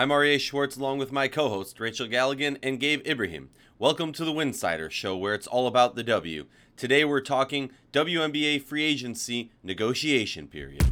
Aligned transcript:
I'm 0.00 0.08
Aryeh 0.08 0.40
Schwartz 0.40 0.78
along 0.78 0.96
with 0.96 1.12
my 1.12 1.28
co 1.28 1.50
host 1.50 1.78
Rachel 1.78 2.08
Galligan 2.08 2.56
and 2.62 2.80
Gabe 2.80 3.06
Ibrahim. 3.06 3.50
Welcome 3.78 4.14
to 4.14 4.24
the 4.24 4.32
Winsidr 4.32 4.90
show 4.90 5.14
where 5.14 5.34
it's 5.34 5.46
all 5.46 5.66
about 5.66 5.94
the 5.94 6.02
W. 6.02 6.46
Today 6.74 7.04
we're 7.04 7.20
talking 7.20 7.70
WNBA 7.92 8.62
free 8.62 8.82
agency 8.82 9.50
negotiation 9.62 10.48
period. 10.48 10.86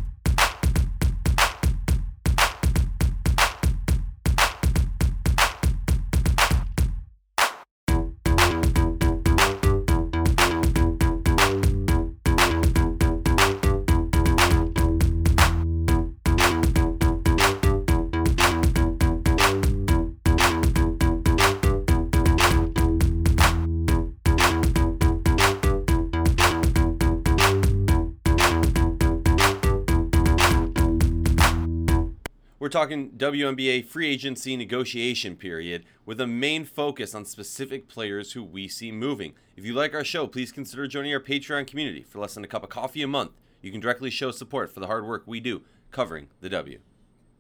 Talking 32.79 33.11
WNBA 33.11 33.85
free 33.85 34.09
agency 34.09 34.57
negotiation 34.57 35.35
period 35.35 35.85
with 36.07 36.21
a 36.21 36.29
main 36.29 36.65
focus 36.65 37.13
on 37.13 37.25
specific 37.25 37.89
players 37.89 38.35
who 38.35 38.45
we 38.45 38.69
see 38.69 38.93
moving. 38.93 39.35
If 39.57 39.65
you 39.65 39.75
like 39.75 39.95
our 39.95 40.05
show, 40.05 40.29
please 40.29 40.53
consider 40.53 40.87
joining 40.87 41.13
our 41.13 41.19
Patreon 41.19 41.67
community. 41.67 42.05
For 42.05 42.21
less 42.21 42.35
than 42.35 42.45
a 42.45 42.47
cup 42.47 42.63
of 42.63 42.69
coffee 42.69 43.03
a 43.03 43.09
month, 43.09 43.33
you 43.63 43.73
can 43.73 43.81
directly 43.81 44.11
show 44.11 44.31
support 44.31 44.73
for 44.73 44.79
the 44.79 44.87
hard 44.87 45.05
work 45.05 45.25
we 45.27 45.41
do 45.41 45.63
covering 45.91 46.29
the 46.41 46.49
W. 46.51 46.79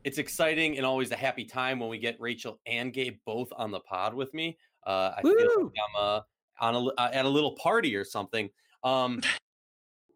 It's 0.02 0.18
exciting 0.18 0.76
and 0.76 0.84
always 0.84 1.12
a 1.12 1.16
happy 1.16 1.44
time 1.44 1.78
when 1.78 1.88
we 1.88 1.98
get 1.98 2.20
Rachel 2.20 2.58
and 2.66 2.92
Gabe 2.92 3.18
both 3.24 3.52
on 3.56 3.70
the 3.70 3.78
pod 3.78 4.14
with 4.14 4.34
me. 4.34 4.58
Uh, 4.84 5.12
I 5.18 5.20
Woo! 5.22 5.36
feel 5.38 5.64
like 5.66 5.72
I'm 5.76 6.04
uh, 6.04 6.20
on 6.60 6.74
a, 6.74 7.00
uh, 7.00 7.10
at 7.12 7.26
a 7.26 7.28
little 7.28 7.52
party 7.52 7.94
or 7.94 8.04
something. 8.04 8.50
Um, 8.82 9.20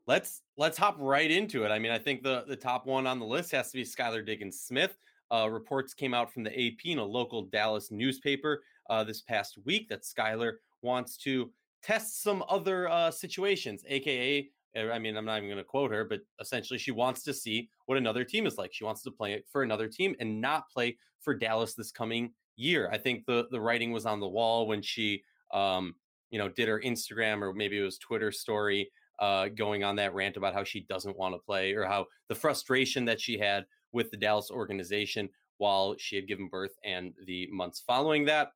let's 0.08 0.42
let's 0.56 0.76
hop 0.76 0.96
right 0.98 1.30
into 1.30 1.64
it. 1.64 1.68
I 1.68 1.78
mean, 1.78 1.92
I 1.92 1.98
think 1.98 2.24
the 2.24 2.42
the 2.48 2.56
top 2.56 2.86
one 2.86 3.06
on 3.06 3.20
the 3.20 3.26
list 3.26 3.52
has 3.52 3.70
to 3.70 3.76
be 3.76 3.84
Skylar 3.84 4.26
Diggins 4.26 4.58
Smith. 4.58 4.96
Uh, 5.32 5.48
reports 5.48 5.94
came 5.94 6.12
out 6.12 6.32
from 6.32 6.42
the 6.42 6.50
AP 6.50 6.84
in 6.84 6.98
a 6.98 7.04
local 7.04 7.42
Dallas 7.46 7.90
newspaper 7.90 8.62
uh, 8.90 9.02
this 9.02 9.22
past 9.22 9.58
week 9.64 9.88
that 9.88 10.02
Skylar 10.02 10.54
wants 10.82 11.16
to 11.18 11.50
test 11.82 12.22
some 12.22 12.44
other 12.48 12.88
uh, 12.88 13.10
situations, 13.10 13.82
aka. 13.88 14.48
Eh, 14.74 14.90
I 14.90 14.98
mean, 14.98 15.16
I'm 15.16 15.24
not 15.24 15.38
even 15.38 15.48
going 15.48 15.58
to 15.58 15.64
quote 15.64 15.90
her, 15.90 16.04
but 16.04 16.20
essentially, 16.40 16.78
she 16.78 16.90
wants 16.90 17.22
to 17.24 17.34
see 17.34 17.68
what 17.86 17.98
another 17.98 18.24
team 18.24 18.46
is 18.46 18.58
like. 18.58 18.72
She 18.72 18.84
wants 18.84 19.02
to 19.02 19.10
play 19.10 19.42
for 19.50 19.62
another 19.62 19.88
team 19.88 20.14
and 20.20 20.40
not 20.40 20.68
play 20.70 20.96
for 21.20 21.34
Dallas 21.34 21.74
this 21.74 21.90
coming 21.90 22.32
year. 22.56 22.90
I 22.92 22.98
think 22.98 23.24
the 23.26 23.46
the 23.50 23.60
writing 23.60 23.92
was 23.92 24.06
on 24.06 24.20
the 24.20 24.28
wall 24.28 24.66
when 24.66 24.82
she, 24.82 25.22
um, 25.52 25.94
you 26.30 26.38
know, 26.38 26.48
did 26.48 26.68
her 26.68 26.80
Instagram 26.80 27.42
or 27.42 27.52
maybe 27.52 27.78
it 27.78 27.82
was 27.82 27.98
Twitter 27.98 28.32
story 28.32 28.90
uh, 29.18 29.48
going 29.48 29.84
on 29.84 29.96
that 29.96 30.14
rant 30.14 30.36
about 30.36 30.54
how 30.54 30.64
she 30.64 30.80
doesn't 30.88 31.16
want 31.16 31.34
to 31.34 31.38
play 31.38 31.72
or 31.74 31.84
how 31.84 32.06
the 32.28 32.34
frustration 32.34 33.04
that 33.04 33.20
she 33.20 33.38
had 33.38 33.64
with 33.92 34.10
the 34.10 34.16
Dallas 34.16 34.50
organization 34.50 35.28
while 35.58 35.94
she 35.98 36.16
had 36.16 36.26
given 36.26 36.48
birth 36.48 36.72
and 36.84 37.12
the 37.26 37.48
months 37.52 37.82
following 37.86 38.24
that. 38.26 38.52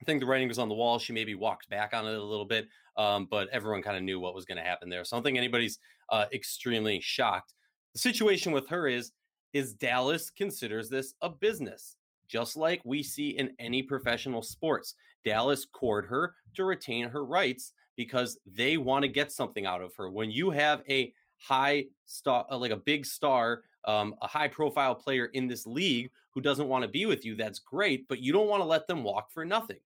I 0.00 0.04
think 0.04 0.20
the 0.20 0.26
writing 0.26 0.48
was 0.48 0.58
on 0.58 0.68
the 0.68 0.74
wall. 0.74 0.98
She 0.98 1.12
maybe 1.12 1.34
walked 1.34 1.70
back 1.70 1.94
on 1.94 2.06
it 2.06 2.14
a 2.14 2.22
little 2.22 2.44
bit, 2.44 2.68
um, 2.96 3.26
but 3.30 3.48
everyone 3.48 3.82
kind 3.82 3.96
of 3.96 4.02
knew 4.02 4.20
what 4.20 4.34
was 4.34 4.44
going 4.44 4.58
to 4.58 4.64
happen 4.64 4.88
there. 4.88 5.04
So 5.04 5.16
I 5.16 5.18
don't 5.18 5.24
think 5.24 5.38
anybody's 5.38 5.78
uh, 6.10 6.26
extremely 6.32 7.00
shocked. 7.00 7.54
The 7.94 8.00
situation 8.00 8.52
with 8.52 8.68
her 8.68 8.86
is 8.86 9.12
is 9.52 9.72
Dallas 9.72 10.30
considers 10.30 10.90
this 10.90 11.14
a 11.22 11.30
business, 11.30 11.96
just 12.28 12.56
like 12.56 12.82
we 12.84 13.02
see 13.02 13.30
in 13.30 13.54
any 13.60 13.82
professional 13.82 14.42
sports. 14.42 14.94
Dallas 15.24 15.64
cored 15.64 16.06
her 16.06 16.34
to 16.56 16.64
retain 16.64 17.08
her 17.08 17.24
rights 17.24 17.72
because 17.96 18.38
they 18.44 18.76
want 18.76 19.04
to 19.04 19.08
get 19.08 19.30
something 19.30 19.64
out 19.64 19.80
of 19.80 19.94
her. 19.96 20.10
When 20.10 20.30
you 20.30 20.50
have 20.50 20.82
a 20.88 21.12
high 21.38 21.86
star, 22.04 22.46
uh, 22.50 22.58
like 22.58 22.72
a 22.72 22.76
big 22.76 23.06
star, 23.06 23.62
um, 23.86 24.14
a 24.22 24.26
high 24.26 24.48
profile 24.48 24.94
player 24.94 25.26
in 25.26 25.46
this 25.46 25.66
league 25.66 26.10
who 26.30 26.40
doesn't 26.40 26.68
want 26.68 26.82
to 26.82 26.88
be 26.88 27.06
with 27.06 27.24
you, 27.24 27.34
that's 27.36 27.58
great, 27.58 28.08
but 28.08 28.20
you 28.20 28.32
don't 28.32 28.48
want 28.48 28.62
to 28.62 28.66
let 28.66 28.86
them 28.86 29.02
walk 29.02 29.30
for 29.30 29.44
nothing. 29.44 29.78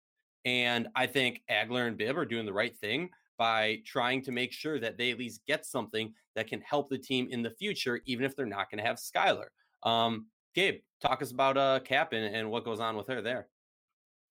And 0.44 0.88
I 0.94 1.06
think 1.06 1.42
Agler 1.50 1.86
and 1.86 1.96
Bibb 1.96 2.16
are 2.16 2.24
doing 2.24 2.46
the 2.46 2.52
right 2.52 2.76
thing 2.76 3.10
by 3.36 3.80
trying 3.84 4.22
to 4.22 4.32
make 4.32 4.52
sure 4.52 4.80
that 4.80 4.98
they 4.98 5.10
at 5.10 5.18
least 5.18 5.46
get 5.46 5.64
something 5.66 6.12
that 6.34 6.48
can 6.48 6.60
help 6.60 6.88
the 6.88 6.98
team 6.98 7.28
in 7.30 7.42
the 7.42 7.50
future, 7.50 8.00
even 8.06 8.24
if 8.24 8.34
they're 8.34 8.46
not 8.46 8.70
going 8.70 8.82
to 8.82 8.84
have 8.84 8.96
Skylar. 8.96 9.46
Um, 9.82 10.26
Gabe, 10.54 10.80
talk 11.00 11.22
us 11.22 11.30
about 11.30 11.56
uh, 11.56 11.80
Cap 11.80 12.12
and, 12.12 12.34
and 12.34 12.50
what 12.50 12.64
goes 12.64 12.80
on 12.80 12.96
with 12.96 13.06
her 13.08 13.22
there. 13.22 13.48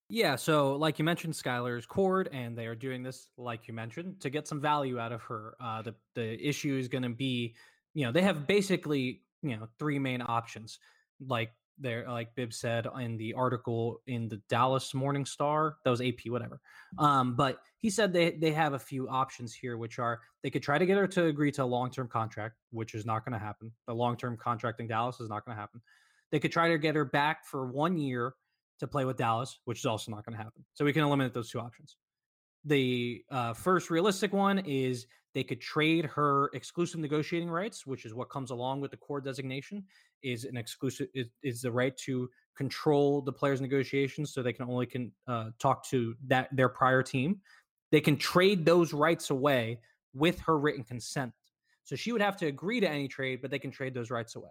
Yeah, 0.09 0.37
so 0.37 0.75
like 0.75 0.99
you 0.99 1.05
mentioned, 1.05 1.33
Skylar's 1.33 1.85
cored, 1.85 2.29
and 2.31 2.57
they 2.57 2.65
are 2.65 2.75
doing 2.75 3.03
this, 3.03 3.27
like 3.37 3.67
you 3.67 3.73
mentioned, 3.73 4.21
to 4.21 4.29
get 4.29 4.47
some 4.47 4.61
value 4.61 4.99
out 4.99 5.11
of 5.11 5.21
her. 5.23 5.55
Uh, 5.59 5.81
the 5.81 5.95
the 6.15 6.47
issue 6.47 6.77
is 6.77 6.87
going 6.87 7.03
to 7.03 7.09
be, 7.09 7.55
you 7.93 8.05
know, 8.05 8.11
they 8.13 8.21
have 8.21 8.47
basically, 8.47 9.21
you 9.41 9.57
know, 9.57 9.67
three 9.79 9.99
main 9.99 10.21
options. 10.25 10.79
Like 11.25 11.51
they're 11.79 12.07
like 12.07 12.33
Bibb 12.35 12.53
said 12.53 12.87
in 12.99 13.17
the 13.17 13.33
article 13.33 14.01
in 14.07 14.27
the 14.27 14.41
Dallas 14.49 14.93
Morning 14.93 15.25
Star, 15.25 15.77
that 15.83 15.89
was 15.89 16.01
AP, 16.01 16.27
whatever. 16.27 16.59
Um, 16.97 17.35
but 17.35 17.59
he 17.77 17.89
said 17.89 18.13
they 18.13 18.31
they 18.31 18.51
have 18.51 18.73
a 18.73 18.79
few 18.79 19.07
options 19.07 19.53
here, 19.53 19.77
which 19.77 19.99
are 19.99 20.19
they 20.43 20.49
could 20.49 20.63
try 20.63 20.77
to 20.77 20.85
get 20.85 20.97
her 20.97 21.07
to 21.07 21.25
agree 21.25 21.51
to 21.53 21.63
a 21.63 21.65
long 21.65 21.91
term 21.91 22.07
contract, 22.07 22.55
which 22.71 22.95
is 22.95 23.05
not 23.05 23.25
going 23.25 23.33
to 23.33 23.43
happen. 23.43 23.71
The 23.87 23.93
long 23.93 24.17
term 24.17 24.37
contract 24.37 24.79
in 24.79 24.87
Dallas 24.87 25.19
is 25.19 25.29
not 25.29 25.45
going 25.45 25.55
to 25.55 25.59
happen. 25.59 25.81
They 26.31 26.39
could 26.39 26.51
try 26.51 26.69
to 26.69 26.77
get 26.77 26.95
her 26.95 27.05
back 27.05 27.45
for 27.45 27.67
one 27.67 27.97
year 27.97 28.33
to 28.79 28.87
play 28.87 29.05
with 29.05 29.17
Dallas, 29.17 29.59
which 29.65 29.79
is 29.79 29.85
also 29.85 30.11
not 30.11 30.25
going 30.25 30.37
to 30.37 30.43
happen. 30.43 30.63
So 30.73 30.85
we 30.85 30.93
can 30.93 31.03
eliminate 31.03 31.33
those 31.33 31.49
two 31.49 31.59
options. 31.59 31.95
The 32.65 33.23
uh, 33.31 33.53
first 33.53 33.89
realistic 33.89 34.33
one 34.33 34.59
is 34.59 35.07
they 35.37 35.43
could 35.43 35.61
trade 35.61 36.03
her 36.03 36.49
exclusive 36.55 36.99
negotiating 36.99 37.47
rights, 37.47 37.85
which 37.85 38.05
is 38.05 38.15
what 38.15 38.27
comes 38.27 38.49
along 38.49 38.81
with 38.81 38.89
the 38.89 38.97
core 38.97 39.21
designation, 39.21 39.83
is 40.23 40.45
an 40.45 40.57
exclusive 40.57 41.09
is, 41.13 41.27
is 41.43 41.61
the 41.61 41.71
right 41.71 41.95
to 41.95 42.27
control 42.55 43.21
the 43.21 43.31
players' 43.31 43.61
negotiations, 43.61 44.33
so 44.33 44.41
they 44.41 44.51
can 44.51 44.67
only 44.67 44.87
can 44.87 45.11
uh, 45.27 45.51
talk 45.59 45.85
to 45.85 46.15
that 46.25 46.49
their 46.55 46.69
prior 46.69 47.03
team. 47.03 47.39
They 47.91 48.01
can 48.01 48.17
trade 48.17 48.65
those 48.65 48.93
rights 48.93 49.29
away 49.29 49.79
with 50.15 50.39
her 50.39 50.57
written 50.57 50.83
consent. 50.83 51.33
So 51.83 51.95
she 51.95 52.11
would 52.11 52.21
have 52.21 52.37
to 52.37 52.47
agree 52.47 52.79
to 52.79 52.89
any 52.89 53.07
trade, 53.07 53.37
but 53.39 53.51
they 53.51 53.59
can 53.59 53.69
trade 53.69 53.93
those 53.93 54.09
rights 54.09 54.35
away. 54.35 54.49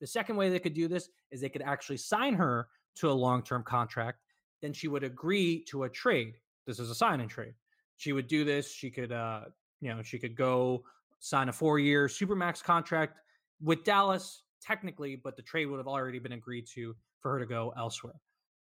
The 0.00 0.08
second 0.08 0.34
way 0.34 0.50
they 0.50 0.58
could 0.58 0.74
do 0.74 0.88
this 0.88 1.08
is 1.30 1.40
they 1.40 1.48
could 1.48 1.62
actually 1.62 1.98
sign 1.98 2.34
her 2.34 2.66
to 2.96 3.12
a 3.12 3.12
long 3.12 3.44
term 3.44 3.62
contract, 3.62 4.24
then 4.60 4.72
she 4.72 4.88
would 4.88 5.04
agree 5.04 5.62
to 5.68 5.84
a 5.84 5.88
trade. 5.88 6.34
This 6.66 6.80
is 6.80 6.90
a 6.90 6.96
sign 6.96 7.20
and 7.20 7.30
trade. 7.30 7.54
She 7.96 8.12
would 8.12 8.26
do 8.26 8.44
this. 8.44 8.72
She 8.72 8.90
could, 8.90 9.12
uh, 9.12 9.42
you 9.86 9.94
know, 9.94 10.02
she 10.02 10.18
could 10.18 10.34
go 10.34 10.82
sign 11.20 11.48
a 11.48 11.52
four 11.52 11.78
year 11.78 12.08
supermax 12.08 12.62
contract 12.62 13.20
with 13.62 13.84
Dallas, 13.84 14.42
technically, 14.60 15.14
but 15.14 15.36
the 15.36 15.42
trade 15.42 15.66
would 15.66 15.78
have 15.78 15.86
already 15.86 16.18
been 16.18 16.32
agreed 16.32 16.66
to 16.74 16.94
for 17.20 17.30
her 17.32 17.38
to 17.38 17.46
go 17.46 17.72
elsewhere. 17.76 18.20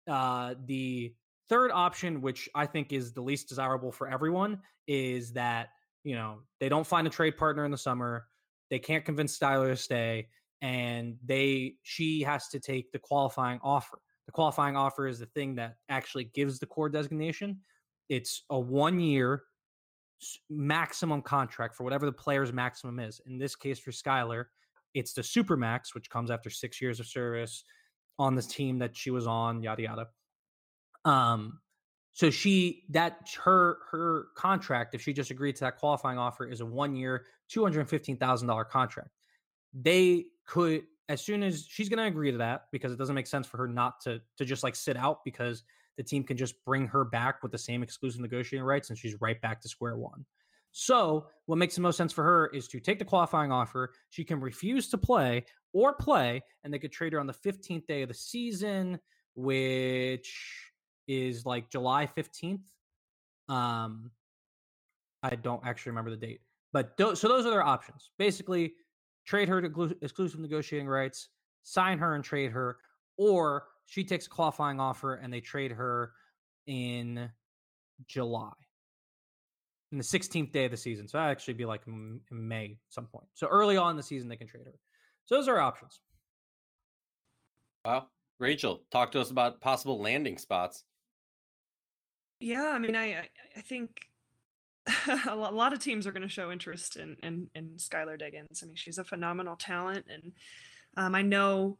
Uh, 0.09 0.55
the 0.67 1.15
third 1.49 1.71
option, 1.71 2.21
which 2.21 2.49
I 2.57 2.67
think 2.67 2.93
is 2.93 3.13
the 3.13 3.21
least 3.21 3.49
desirable 3.49 3.93
for 3.93 4.09
everyone, 4.09 4.59
is 4.89 5.33
that, 5.35 5.69
you 6.03 6.17
know, 6.17 6.41
they 6.59 6.69
don't 6.69 6.87
find 6.87 7.07
a 7.07 7.11
trade 7.11 7.37
partner 7.37 7.65
in 7.65 7.71
the 7.71 7.79
summer. 7.79 8.27
They 8.69 8.81
can't 8.81 9.05
convince 9.05 9.39
Skylar 9.39 9.69
to 9.69 9.77
stay 9.77 10.27
and 10.61 11.17
they 11.25 11.75
she 11.83 12.23
has 12.23 12.49
to 12.49 12.59
take 12.59 12.91
the 12.91 12.99
qualifying 12.99 13.61
offer. 13.63 13.99
The 14.27 14.33
qualifying 14.33 14.77
offer 14.77 15.07
is 15.07 15.21
the 15.21 15.27
thing 15.27 15.55
that 15.57 15.77
actually 15.89 16.25
gives 16.35 16.59
the 16.59 16.67
core 16.67 16.89
designation. 16.89 17.61
It's 18.09 18.43
a 18.51 18.59
one 18.59 18.99
year 18.99 19.45
maximum 20.51 21.23
contract 21.23 21.75
for 21.75 21.85
whatever 21.85 22.07
the 22.07 22.13
player's 22.13 22.53
maximum 22.53 22.99
is. 22.99 23.21
In 23.27 23.39
this 23.39 23.57
case, 23.57 23.79
for 23.79 23.91
Skylar, 23.91 24.47
it's 24.95 25.13
the 25.13 25.23
super 25.23 25.57
max, 25.57 25.95
which 25.95 26.11
comes 26.11 26.31
after 26.31 26.51
six 26.51 26.81
years 26.81 27.01
of 27.01 27.07
service 27.07 27.65
on 28.19 28.35
this 28.35 28.47
team 28.47 28.79
that 28.79 28.97
she 28.97 29.11
was 29.11 29.27
on, 29.27 29.63
yada 29.63 29.83
yada. 29.83 30.07
Um, 31.05 31.61
so 32.13 32.31
she 32.31 32.85
that 32.91 33.19
her 33.43 33.79
her 33.91 34.27
contract, 34.37 34.95
if 34.95 35.03
she 35.03 35.13
just 35.13 35.31
agreed 35.31 35.57
to 35.57 35.61
that 35.65 35.79
qualifying 35.79 36.19
offer, 36.19 36.47
is 36.47 36.61
a 36.61 36.67
one 36.67 36.95
year, 36.95 37.27
two 37.49 37.63
hundred 37.63 37.89
fifteen 37.89 38.19
thousand 38.19 38.49
dollar 38.49 38.65
contract. 38.65 39.11
They 39.73 40.27
could 40.47 40.85
as 41.09 41.25
soon 41.25 41.43
as 41.43 41.67
she's 41.69 41.89
going 41.89 41.99
to 41.99 42.05
agree 42.05 42.31
to 42.31 42.39
that 42.39 42.67
because 42.71 42.93
it 42.93 42.99
doesn't 42.99 43.15
make 43.15 43.27
sense 43.27 43.47
for 43.47 43.57
her 43.57 43.69
not 43.69 44.01
to 44.03 44.21
to 44.39 44.45
just 44.45 44.63
like 44.63 44.77
sit 44.77 44.97
out 44.97 45.25
because 45.25 45.65
the 45.97 46.03
team 46.03 46.25
can 46.25 46.37
just 46.37 46.55
bring 46.65 46.87
her 46.89 47.05
back 47.05 47.43
with 47.43 47.53
the 47.53 47.59
same 47.59 47.83
exclusive 47.83 48.21
negotiating 48.21 48.65
rights 48.65 48.91
and 48.91 48.99
she's 48.99 49.21
right 49.21 49.41
back 49.41 49.61
to 49.61 49.69
square 49.69 49.97
one. 49.97 50.25
So, 50.73 51.27
what 51.47 51.57
makes 51.57 51.75
the 51.75 51.83
most 51.83 51.99
sense 51.99 52.13
for 52.15 52.25
her 52.25 52.47
is 52.49 52.67
to 52.69 52.81
take 52.81 52.99
the 52.99 53.05
qualifying 53.05 53.53
offer. 53.53 53.93
She 54.09 54.25
can 54.25 54.41
refuse 54.41 54.89
to 54.89 54.99
play 54.99 55.45
or 55.75 55.95
play, 55.95 56.43
and 56.65 56.73
they 56.73 56.79
could 56.79 56.93
trade 56.93 57.13
her 57.13 57.21
on 57.21 57.27
the 57.27 57.35
15th 57.35 57.87
day 57.87 58.03
of 58.03 58.09
the 58.09 58.15
season, 58.15 58.99
which 59.35 60.71
is 61.07 61.45
like 61.45 61.71
July 61.71 62.07
15th. 62.07 62.63
Um, 63.49 64.11
I 65.23 65.37
don't 65.37 65.65
actually 65.65 65.91
remember 65.91 66.11
the 66.11 66.17
date, 66.17 66.41
but 66.73 66.95
so 66.99 67.29
those 67.29 67.45
are 67.45 67.51
their 67.51 67.63
options. 67.63 68.11
Basically, 68.19 68.73
trade 69.27 69.49
her 69.51 69.61
to 69.61 69.97
exclusive 70.01 70.41
negotiating 70.41 70.89
rights, 70.89 71.29
sign 71.65 71.99
her 71.99 72.15
and 72.15 72.25
trade 72.25 72.51
her, 72.51 72.79
or 73.19 73.65
she 73.87 74.05
takes 74.05 74.27
a 74.27 74.31
qualifying 74.31 74.81
offer 74.81 75.15
and 75.15 75.33
they 75.33 75.41
trade 75.41 75.73
her 75.73 76.13
in 76.67 77.31
July, 78.07 78.53
in 79.91 79.99
the 79.99 80.05
16th 80.05 80.53
day 80.53 80.65
of 80.65 80.71
the 80.71 80.77
season. 80.77 81.09
So 81.09 81.19
that 81.19 81.31
actually 81.31 81.55
be 81.55 81.65
like 81.65 81.83
in 81.87 82.21
May 82.31 82.79
some 82.89 83.07
point. 83.07 83.27
So 83.35 83.47
early 83.47 83.77
on 83.77 83.93
in 83.93 83.97
the 83.97 84.03
season, 84.03 84.29
they 84.29 84.37
can 84.37 84.47
trade 84.47 84.65
her. 84.67 84.75
So 85.27 85.37
those 85.37 85.49
are 85.49 85.59
options. 85.61 86.01
Wow. 87.85 88.07
Rachel, 88.39 88.83
talk 88.91 89.13
to 89.13 89.21
us 89.21 89.31
about 89.31 89.61
possible 89.61 90.01
landing 90.01 90.39
spots. 90.39 90.85
Yeah, 92.41 92.73
I 92.75 92.79
mean, 92.81 92.97
I 92.97 93.29
I 93.57 93.61
think 93.61 94.09
a 95.29 95.37
lot 95.37 95.73
of 95.73 95.79
teams 95.79 96.07
are 96.07 96.13
going 96.13 96.23
to 96.23 96.29
show 96.29 96.51
interest 96.51 96.97
in 96.97 97.17
in, 97.23 97.49
in 97.55 97.77
Skylar 97.77 98.19
Diggins. 98.19 98.63
I 98.63 98.67
mean, 98.67 98.75
she's 98.75 98.99
a 98.99 99.05
phenomenal 99.05 99.55
talent, 99.55 100.07
and 100.13 100.33
um, 100.97 101.15
I 101.15 101.23
know 101.23 101.79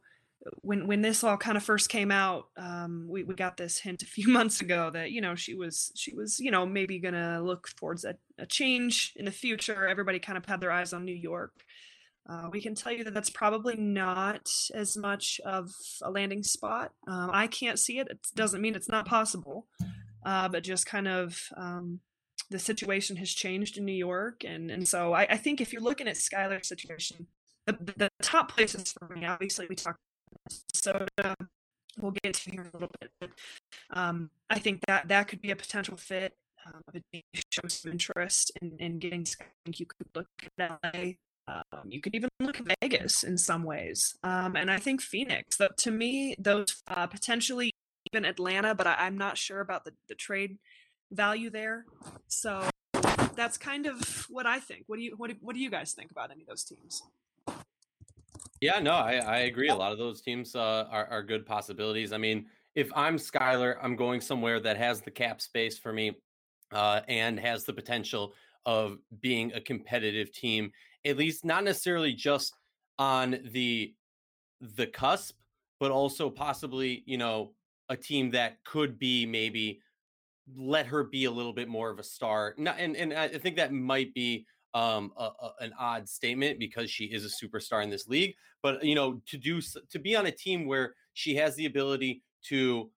when 0.61 0.87
when 0.87 1.01
this 1.01 1.23
all 1.23 1.37
kind 1.37 1.57
of 1.57 1.63
first 1.63 1.89
came 1.89 2.11
out, 2.11 2.47
um, 2.57 3.07
we 3.09 3.23
we 3.23 3.33
got 3.33 3.57
this 3.57 3.79
hint 3.79 4.01
a 4.01 4.05
few 4.05 4.27
months 4.29 4.61
ago 4.61 4.89
that 4.91 5.11
you 5.11 5.21
know 5.21 5.35
she 5.35 5.55
was 5.55 5.91
she 5.95 6.13
was 6.13 6.39
you 6.39 6.51
know 6.51 6.65
maybe 6.65 6.99
to 6.99 7.41
look 7.41 7.69
towards 7.77 8.03
a, 8.05 8.15
a 8.37 8.45
change 8.45 9.13
in 9.15 9.25
the 9.25 9.31
future. 9.31 9.87
Everybody 9.87 10.19
kind 10.19 10.37
of 10.37 10.45
had 10.45 10.61
their 10.61 10.71
eyes 10.71 10.93
on 10.93 11.05
New 11.05 11.15
York. 11.15 11.53
Uh, 12.29 12.47
we 12.51 12.61
can 12.61 12.73
tell 12.73 12.93
you 12.93 13.03
that 13.03 13.13
that's 13.13 13.29
probably 13.29 13.75
not 13.75 14.49
as 14.73 14.95
much 14.95 15.41
of 15.43 15.71
a 16.01 16.09
landing 16.09 16.41
spot. 16.41 16.93
Um, 17.05 17.29
I 17.33 17.47
can't 17.47 17.77
see 17.77 17.99
it. 17.99 18.07
It 18.09 18.19
doesn't 18.33 18.61
mean 18.61 18.75
it's 18.75 18.87
not 18.87 19.05
possible, 19.05 19.67
uh, 20.25 20.47
but 20.47 20.63
just 20.63 20.85
kind 20.85 21.09
of 21.09 21.37
um, 21.57 21.99
the 22.49 22.59
situation 22.59 23.17
has 23.17 23.29
changed 23.29 23.77
in 23.77 23.83
New 23.83 23.91
York, 23.91 24.43
and 24.45 24.71
and 24.71 24.87
so 24.87 25.13
I, 25.13 25.23
I 25.23 25.37
think 25.37 25.61
if 25.61 25.73
you're 25.73 25.81
looking 25.81 26.07
at 26.07 26.15
Skylar's 26.15 26.67
situation, 26.67 27.27
the, 27.65 27.77
the 27.97 28.09
top 28.21 28.51
places 28.51 28.93
for 28.93 29.13
me, 29.15 29.25
obviously 29.25 29.67
we 29.69 29.75
talked 29.75 29.99
so 30.73 31.05
we'll 31.99 32.11
get 32.23 32.33
to 32.33 32.51
here 32.51 32.61
in 32.61 32.67
a 32.67 32.71
little 32.73 32.91
bit. 32.99 33.11
But, 33.19 33.29
um, 33.91 34.29
I 34.49 34.59
think 34.59 34.81
that 34.87 35.07
that 35.07 35.27
could 35.27 35.41
be 35.41 35.51
a 35.51 35.55
potential 35.55 35.97
fit. 35.97 36.35
Um, 36.65 36.81
if 37.11 37.23
show 37.51 37.67
some 37.67 37.91
interest 37.91 38.51
in, 38.61 38.77
in 38.79 38.99
getting, 38.99 39.25
I 39.41 39.45
think 39.65 39.79
you 39.79 39.85
could 39.85 40.07
look 40.15 40.27
at 40.57 40.79
LA. 40.83 41.11
Um, 41.45 41.89
you 41.89 41.99
could 41.99 42.15
even 42.15 42.29
look 42.39 42.61
at 42.61 42.67
Vegas 42.81 43.23
in 43.23 43.37
some 43.37 43.63
ways, 43.63 44.15
um, 44.23 44.55
and 44.55 44.71
I 44.71 44.77
think 44.77 45.01
Phoenix. 45.01 45.57
That 45.57 45.75
to 45.79 45.91
me, 45.91 46.35
those 46.39 46.81
uh, 46.87 47.05
potentially 47.07 47.73
even 48.13 48.23
Atlanta, 48.23 48.73
but 48.73 48.87
I, 48.87 49.07
am 49.07 49.17
not 49.17 49.37
sure 49.37 49.59
about 49.59 49.83
the, 49.83 49.91
the 50.07 50.15
trade 50.15 50.57
value 51.11 51.49
there. 51.49 51.85
So 52.27 52.69
that's 53.35 53.57
kind 53.57 53.85
of 53.85 54.25
what 54.29 54.45
I 54.45 54.59
think. 54.59 54.83
What 54.87 54.97
do 54.97 55.03
you 55.03 55.15
what 55.17 55.29
do, 55.29 55.35
what 55.41 55.53
do 55.53 55.59
you 55.59 55.69
guys 55.69 55.93
think 55.93 56.11
about 56.11 56.31
any 56.31 56.41
of 56.41 56.47
those 56.47 56.63
teams? 56.63 57.03
Yeah, 58.63 58.79
no, 58.79 58.93
I, 58.93 59.15
I 59.15 59.37
agree. 59.39 59.67
A 59.67 59.75
lot 59.75 59.91
of 59.91 59.97
those 59.97 60.21
teams 60.21 60.55
uh, 60.55 60.87
are, 60.89 61.05
are 61.07 61.21
good 61.21 61.45
possibilities. 61.45 62.13
I 62.13 62.17
mean, 62.17 62.45
if 62.75 62.89
I'm 62.95 63.17
Skylar, 63.17 63.75
I'm 63.83 63.97
going 63.97 64.21
somewhere 64.21 64.61
that 64.61 64.77
has 64.77 65.01
the 65.01 65.11
cap 65.11 65.41
space 65.41 65.77
for 65.77 65.91
me 65.91 66.13
uh, 66.71 67.01
and 67.09 67.37
has 67.37 67.65
the 67.65 67.73
potential 67.73 68.33
of 68.65 68.99
being 69.19 69.51
a 69.51 69.59
competitive 69.59 70.31
team, 70.31 70.71
at 71.03 71.17
least 71.17 71.43
not 71.43 71.65
necessarily 71.65 72.13
just 72.13 72.55
on 72.97 73.37
the 73.51 73.93
the 74.61 74.87
cusp, 74.87 75.35
but 75.81 75.91
also 75.91 76.29
possibly, 76.29 77.03
you 77.05 77.17
know, 77.17 77.51
a 77.89 77.97
team 77.97 78.31
that 78.31 78.63
could 78.63 78.97
be 78.97 79.25
maybe 79.25 79.81
let 80.55 80.85
her 80.85 81.03
be 81.03 81.25
a 81.25 81.31
little 81.31 81.51
bit 81.51 81.67
more 81.67 81.89
of 81.89 81.99
a 81.99 82.03
star. 82.03 82.55
Not, 82.57 82.77
and 82.79 82.95
and 82.95 83.13
I 83.13 83.27
think 83.27 83.57
that 83.57 83.73
might 83.73 84.13
be 84.13 84.45
um, 84.73 85.11
a, 85.17 85.23
a, 85.23 85.51
an 85.61 85.73
odd 85.79 86.07
statement 86.07 86.59
because 86.59 86.89
she 86.89 87.05
is 87.05 87.25
a 87.25 87.45
superstar 87.45 87.83
in 87.83 87.89
this 87.89 88.07
league. 88.07 88.35
But 88.61 88.83
you 88.83 88.95
know, 88.95 89.21
to 89.27 89.37
do 89.37 89.61
to 89.61 89.99
be 89.99 90.15
on 90.15 90.25
a 90.25 90.31
team 90.31 90.65
where 90.65 90.95
she 91.13 91.35
has 91.35 91.55
the 91.55 91.65
ability 91.65 92.23
to 92.49 92.89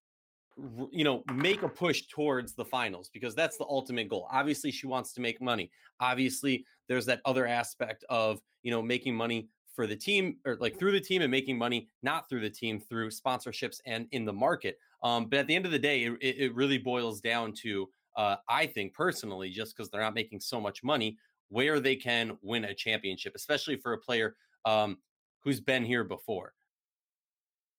you 0.90 1.04
know 1.04 1.22
make 1.34 1.62
a 1.62 1.68
push 1.68 2.02
towards 2.06 2.54
the 2.54 2.64
finals 2.64 3.10
because 3.12 3.34
that's 3.34 3.58
the 3.58 3.66
ultimate 3.68 4.08
goal 4.08 4.26
obviously 4.30 4.70
she 4.70 4.86
wants 4.86 5.12
to 5.12 5.20
make 5.20 5.40
money 5.40 5.70
obviously 6.00 6.64
there's 6.88 7.04
that 7.04 7.20
other 7.26 7.46
aspect 7.46 8.04
of 8.08 8.40
you 8.62 8.70
know 8.70 8.80
making 8.80 9.14
money 9.14 9.48
for 9.74 9.86
the 9.86 9.94
team 9.94 10.38
or 10.46 10.56
like 10.58 10.78
through 10.78 10.92
the 10.92 11.00
team 11.00 11.20
and 11.20 11.30
making 11.30 11.58
money 11.58 11.86
not 12.02 12.26
through 12.28 12.40
the 12.40 12.48
team 12.48 12.80
through 12.80 13.10
sponsorships 13.10 13.80
and 13.84 14.06
in 14.12 14.24
the 14.24 14.32
market 14.32 14.78
um, 15.02 15.26
but 15.26 15.40
at 15.40 15.46
the 15.46 15.54
end 15.54 15.66
of 15.66 15.72
the 15.72 15.78
day 15.78 16.04
it, 16.04 16.16
it 16.22 16.54
really 16.54 16.78
boils 16.78 17.20
down 17.20 17.52
to 17.52 17.86
uh, 18.16 18.36
i 18.48 18.64
think 18.64 18.94
personally 18.94 19.50
just 19.50 19.76
because 19.76 19.90
they're 19.90 20.00
not 20.00 20.14
making 20.14 20.40
so 20.40 20.58
much 20.58 20.82
money 20.82 21.18
where 21.48 21.80
they 21.80 21.96
can 21.96 22.36
win 22.42 22.64
a 22.64 22.74
championship, 22.74 23.34
especially 23.34 23.76
for 23.76 23.92
a 23.92 23.98
player 23.98 24.36
um, 24.64 24.98
who's 25.42 25.60
been 25.60 25.84
here 25.84 26.04
before. 26.04 26.52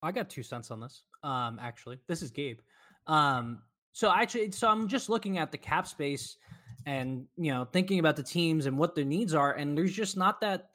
I 0.01 0.11
got 0.11 0.29
two 0.29 0.43
cents 0.43 0.71
on 0.71 0.79
this. 0.79 1.03
Um, 1.23 1.59
actually, 1.61 1.99
this 2.07 2.21
is 2.21 2.31
Gabe. 2.31 2.59
Um, 3.07 3.59
so 3.93 4.11
actually, 4.11 4.51
so 4.51 4.67
I'm 4.67 4.87
just 4.87 5.09
looking 5.09 5.37
at 5.37 5.51
the 5.51 5.57
cap 5.57 5.87
space 5.87 6.37
and 6.85 7.25
you 7.35 7.51
know 7.51 7.65
thinking 7.65 7.99
about 7.99 8.15
the 8.15 8.23
teams 8.23 8.67
and 8.67 8.77
what 8.77 8.95
their 8.95 9.05
needs 9.05 9.33
are, 9.33 9.53
and 9.53 9.77
there's 9.77 9.93
just 9.93 10.15
not 10.15 10.39
that 10.41 10.69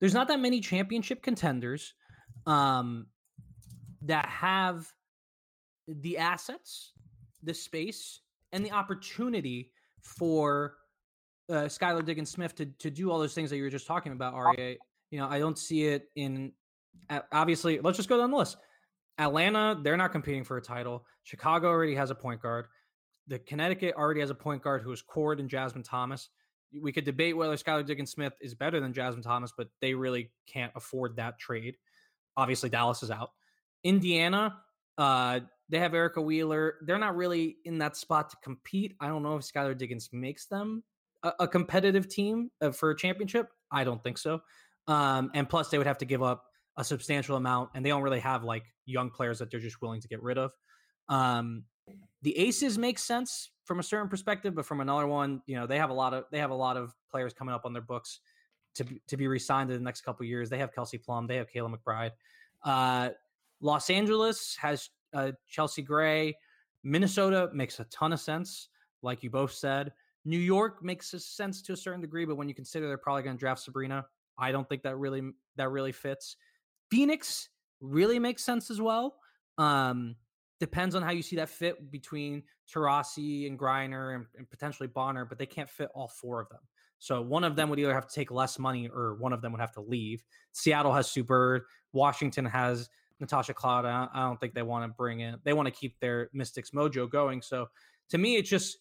there's 0.00 0.14
not 0.14 0.28
that 0.28 0.40
many 0.40 0.60
championship 0.60 1.22
contenders 1.22 1.94
um, 2.46 3.06
that 4.02 4.26
have 4.26 4.90
the 5.86 6.16
assets, 6.16 6.92
the 7.42 7.54
space, 7.54 8.20
and 8.52 8.64
the 8.64 8.72
opportunity 8.72 9.70
for 10.02 10.77
uh, 11.48 11.64
Skylar 11.64 12.04
Diggins 12.04 12.30
Smith 12.30 12.54
to 12.56 12.66
to 12.66 12.90
do 12.90 13.10
all 13.10 13.18
those 13.18 13.34
things 13.34 13.50
that 13.50 13.56
you 13.56 13.62
were 13.62 13.70
just 13.70 13.86
talking 13.86 14.12
about, 14.12 14.34
Aryeh. 14.34 14.76
You 15.10 15.18
know, 15.18 15.28
I 15.28 15.38
don't 15.38 15.58
see 15.58 15.84
it 15.84 16.10
in. 16.16 16.52
Obviously, 17.32 17.80
let's 17.80 17.96
just 17.96 18.08
go 18.08 18.18
down 18.18 18.30
the 18.30 18.36
list. 18.36 18.56
Atlanta, 19.18 19.78
they're 19.82 19.96
not 19.96 20.12
competing 20.12 20.44
for 20.44 20.56
a 20.56 20.62
title. 20.62 21.04
Chicago 21.24 21.68
already 21.68 21.94
has 21.94 22.10
a 22.10 22.14
point 22.14 22.40
guard. 22.40 22.66
The 23.26 23.38
Connecticut 23.38 23.94
already 23.96 24.20
has 24.20 24.30
a 24.30 24.34
point 24.34 24.62
guard 24.62 24.82
who 24.82 24.92
is 24.92 25.02
Cord 25.02 25.40
and 25.40 25.48
Jasmine 25.48 25.82
Thomas. 25.82 26.28
We 26.80 26.92
could 26.92 27.04
debate 27.04 27.36
whether 27.36 27.56
Skylar 27.56 27.84
Diggins 27.84 28.10
Smith 28.10 28.34
is 28.40 28.54
better 28.54 28.78
than 28.78 28.92
Jasmine 28.92 29.22
Thomas, 29.22 29.52
but 29.56 29.68
they 29.80 29.94
really 29.94 30.30
can't 30.46 30.72
afford 30.76 31.16
that 31.16 31.38
trade. 31.38 31.76
Obviously, 32.36 32.68
Dallas 32.68 33.02
is 33.02 33.10
out. 33.10 33.30
Indiana, 33.82 34.56
uh, 34.98 35.40
they 35.68 35.78
have 35.78 35.94
Erica 35.94 36.20
Wheeler. 36.20 36.76
They're 36.82 36.98
not 36.98 37.16
really 37.16 37.56
in 37.64 37.78
that 37.78 37.96
spot 37.96 38.30
to 38.30 38.36
compete. 38.42 38.96
I 39.00 39.08
don't 39.08 39.22
know 39.22 39.36
if 39.36 39.42
Skylar 39.42 39.76
Diggins 39.76 40.10
makes 40.12 40.46
them 40.46 40.84
a, 41.22 41.48
competitive 41.48 42.08
team 42.08 42.50
uh, 42.60 42.70
for 42.70 42.90
a 42.90 42.96
championship? 42.96 43.48
I 43.70 43.84
don't 43.84 44.02
think 44.02 44.18
so. 44.18 44.40
Um, 44.86 45.30
and 45.34 45.48
plus, 45.48 45.68
they 45.68 45.78
would 45.78 45.86
have 45.86 45.98
to 45.98 46.04
give 46.04 46.22
up 46.22 46.44
a 46.76 46.84
substantial 46.84 47.36
amount, 47.36 47.70
and 47.74 47.84
they 47.84 47.90
don't 47.90 48.02
really 48.02 48.20
have 48.20 48.44
like 48.44 48.64
young 48.86 49.10
players 49.10 49.38
that 49.40 49.50
they're 49.50 49.60
just 49.60 49.82
willing 49.82 50.00
to 50.00 50.08
get 50.08 50.22
rid 50.22 50.38
of. 50.38 50.52
Um, 51.08 51.64
the 52.22 52.36
Aces 52.38 52.78
make 52.78 52.98
sense 52.98 53.50
from 53.64 53.80
a 53.80 53.82
certain 53.82 54.08
perspective, 54.08 54.54
but 54.54 54.64
from 54.64 54.80
another 54.80 55.06
one, 55.06 55.42
you 55.46 55.56
know, 55.56 55.66
they 55.66 55.78
have 55.78 55.90
a 55.90 55.94
lot 55.94 56.14
of 56.14 56.24
they 56.30 56.38
have 56.38 56.50
a 56.50 56.54
lot 56.54 56.76
of 56.76 56.94
players 57.10 57.32
coming 57.32 57.54
up 57.54 57.64
on 57.64 57.72
their 57.72 57.82
books 57.82 58.20
to 58.76 58.84
to 59.08 59.16
be 59.16 59.26
re-signed 59.26 59.70
in 59.70 59.76
the 59.76 59.84
next 59.84 60.02
couple 60.02 60.24
years. 60.24 60.48
They 60.48 60.58
have 60.58 60.74
Kelsey 60.74 60.98
Plum, 60.98 61.26
they 61.26 61.36
have 61.36 61.48
Kayla 61.50 61.74
McBride. 61.74 62.12
Uh, 62.64 63.10
Los 63.60 63.90
Angeles 63.90 64.56
has 64.60 64.90
uh, 65.12 65.32
Chelsea 65.48 65.82
Gray. 65.82 66.36
Minnesota 66.84 67.50
makes 67.52 67.80
a 67.80 67.84
ton 67.84 68.12
of 68.12 68.20
sense, 68.20 68.68
like 69.02 69.22
you 69.22 69.30
both 69.30 69.52
said. 69.52 69.92
New 70.24 70.38
York 70.38 70.82
makes 70.82 71.14
sense 71.16 71.62
to 71.62 71.72
a 71.72 71.76
certain 71.76 72.00
degree, 72.00 72.24
but 72.24 72.36
when 72.36 72.48
you 72.48 72.54
consider 72.54 72.86
they're 72.86 72.98
probably 72.98 73.22
going 73.22 73.36
to 73.36 73.40
draft 73.40 73.62
Sabrina, 73.62 74.04
I 74.38 74.52
don't 74.52 74.68
think 74.68 74.82
that 74.82 74.96
really 74.96 75.22
that 75.56 75.70
really 75.70 75.92
fits. 75.92 76.36
Phoenix 76.90 77.48
really 77.80 78.18
makes 78.18 78.44
sense 78.44 78.70
as 78.70 78.80
well. 78.80 79.16
Um, 79.58 80.16
depends 80.60 80.94
on 80.94 81.02
how 81.02 81.10
you 81.10 81.22
see 81.22 81.36
that 81.36 81.48
fit 81.48 81.90
between 81.90 82.42
Taurasi 82.72 83.46
and 83.46 83.58
Griner 83.58 84.14
and, 84.14 84.26
and, 84.36 84.48
potentially 84.50 84.88
Bonner, 84.88 85.24
but 85.24 85.38
they 85.38 85.46
can't 85.46 85.68
fit 85.68 85.88
all 85.94 86.08
four 86.08 86.40
of 86.40 86.48
them. 86.48 86.60
So 86.98 87.22
one 87.22 87.44
of 87.44 87.56
them 87.56 87.70
would 87.70 87.78
either 87.78 87.94
have 87.94 88.08
to 88.08 88.14
take 88.14 88.30
less 88.30 88.58
money 88.58 88.88
or 88.88 89.14
one 89.14 89.32
of 89.32 89.40
them 89.40 89.52
would 89.52 89.60
have 89.60 89.72
to 89.72 89.80
leave. 89.80 90.22
Seattle 90.52 90.92
has 90.92 91.10
Super. 91.10 91.66
Washington 91.92 92.44
has 92.44 92.88
Natasha 93.20 93.54
Cloud. 93.54 93.84
I 93.84 94.20
don't 94.20 94.38
think 94.40 94.54
they 94.54 94.62
want 94.62 94.84
to 94.84 94.94
bring 94.96 95.20
in. 95.20 95.36
They 95.44 95.52
want 95.52 95.66
to 95.66 95.72
keep 95.72 95.98
their 96.00 96.28
Mystics 96.32 96.70
mojo 96.70 97.08
going. 97.08 97.40
So 97.42 97.68
to 98.10 98.18
me, 98.18 98.36
it's 98.36 98.50
just 98.50 98.78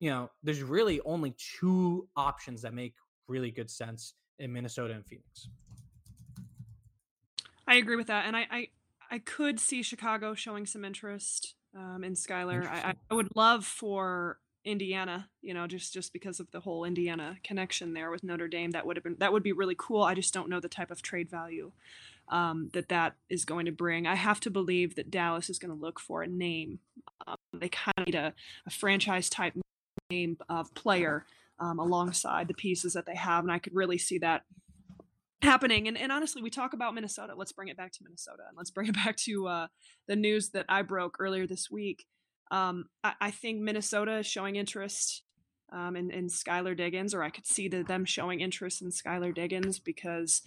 you 0.00 0.10
know, 0.10 0.30
there's 0.42 0.62
really 0.62 1.00
only 1.04 1.34
two 1.58 2.08
options 2.16 2.62
that 2.62 2.74
make 2.74 2.94
really 3.28 3.50
good 3.50 3.70
sense 3.70 4.14
in 4.38 4.52
Minnesota 4.52 4.94
and 4.94 5.06
Phoenix. 5.06 5.48
I 7.68 7.76
agree 7.76 7.96
with 7.96 8.08
that, 8.08 8.26
and 8.26 8.36
I 8.36 8.46
I, 8.50 8.68
I 9.10 9.18
could 9.18 9.60
see 9.60 9.82
Chicago 9.82 10.34
showing 10.34 10.66
some 10.66 10.84
interest 10.84 11.54
um, 11.76 12.02
in 12.02 12.14
Skylar. 12.14 12.66
I, 12.66 12.94
I 13.10 13.14
would 13.14 13.28
love 13.36 13.64
for 13.64 14.38
Indiana, 14.64 15.28
you 15.42 15.54
know, 15.54 15.66
just 15.66 15.92
just 15.92 16.12
because 16.12 16.40
of 16.40 16.50
the 16.50 16.60
whole 16.60 16.84
Indiana 16.84 17.36
connection 17.44 17.92
there 17.94 18.10
with 18.10 18.24
Notre 18.24 18.48
Dame. 18.48 18.72
That 18.72 18.86
would 18.86 18.96
have 18.96 19.04
been 19.04 19.16
that 19.20 19.32
would 19.32 19.42
be 19.42 19.52
really 19.52 19.76
cool. 19.78 20.02
I 20.02 20.14
just 20.14 20.34
don't 20.34 20.48
know 20.48 20.60
the 20.60 20.68
type 20.68 20.90
of 20.90 21.02
trade 21.02 21.30
value 21.30 21.72
um, 22.28 22.70
that 22.72 22.88
that 22.88 23.14
is 23.28 23.44
going 23.44 23.66
to 23.66 23.72
bring. 23.72 24.06
I 24.06 24.14
have 24.14 24.40
to 24.40 24.50
believe 24.50 24.94
that 24.96 25.10
Dallas 25.10 25.50
is 25.50 25.58
going 25.58 25.74
to 25.74 25.80
look 25.80 26.00
for 26.00 26.22
a 26.22 26.26
name. 26.26 26.78
Um, 27.26 27.36
they 27.52 27.68
kind 27.68 27.94
of 27.98 28.06
need 28.06 28.14
a, 28.14 28.32
a 28.66 28.70
franchise 28.70 29.28
type 29.30 29.54
of 30.48 30.74
player 30.74 31.24
um, 31.58 31.78
alongside 31.78 32.48
the 32.48 32.54
pieces 32.54 32.94
that 32.94 33.06
they 33.06 33.14
have, 33.14 33.44
and 33.44 33.52
I 33.52 33.58
could 33.58 33.74
really 33.74 33.98
see 33.98 34.18
that 34.18 34.42
happening. 35.42 35.88
And, 35.88 35.96
and 35.96 36.12
honestly, 36.12 36.42
we 36.42 36.50
talk 36.50 36.72
about 36.72 36.94
Minnesota. 36.94 37.34
Let's 37.36 37.52
bring 37.52 37.68
it 37.68 37.76
back 37.76 37.92
to 37.92 38.04
Minnesota 38.04 38.42
and 38.48 38.56
let's 38.56 38.70
bring 38.70 38.88
it 38.88 38.94
back 39.04 39.16
to 39.18 39.48
uh, 39.48 39.66
the 40.06 40.16
news 40.16 40.50
that 40.50 40.66
I 40.68 40.82
broke 40.82 41.16
earlier 41.18 41.46
this 41.46 41.70
week. 41.70 42.06
Um, 42.50 42.86
I, 43.04 43.14
I, 43.20 43.30
think 43.30 43.60
Minnesota 43.60 44.18
is 44.18 44.26
showing 44.26 44.56
interest 44.56 45.22
um, 45.72 45.94
in, 45.94 46.10
in 46.10 46.26
Skylar 46.26 46.76
Diggins, 46.76 47.14
or 47.14 47.22
I 47.22 47.30
could 47.30 47.46
see 47.46 47.68
the, 47.68 47.84
them 47.84 48.04
showing 48.04 48.40
interest 48.40 48.82
in 48.82 48.90
Skylar 48.90 49.32
Diggins 49.32 49.78
because, 49.78 50.42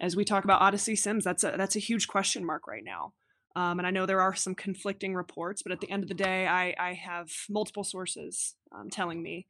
as 0.00 0.16
we 0.16 0.24
talk 0.24 0.44
about 0.44 0.62
Odyssey 0.62 0.96
Sims, 0.96 1.24
that's 1.24 1.44
a 1.44 1.52
that's 1.58 1.76
a 1.76 1.80
huge 1.80 2.08
question 2.08 2.46
mark 2.46 2.66
right 2.66 2.82
now. 2.82 3.12
Um, 3.56 3.78
and 3.78 3.86
I 3.86 3.90
know 3.90 4.06
there 4.06 4.20
are 4.20 4.34
some 4.34 4.54
conflicting 4.54 5.14
reports, 5.14 5.62
but 5.62 5.72
at 5.72 5.80
the 5.80 5.90
end 5.90 6.02
of 6.02 6.08
the 6.08 6.14
day, 6.14 6.46
I, 6.46 6.74
I 6.78 6.94
have 6.94 7.30
multiple 7.48 7.84
sources 7.84 8.54
um, 8.72 8.90
telling 8.90 9.22
me 9.22 9.46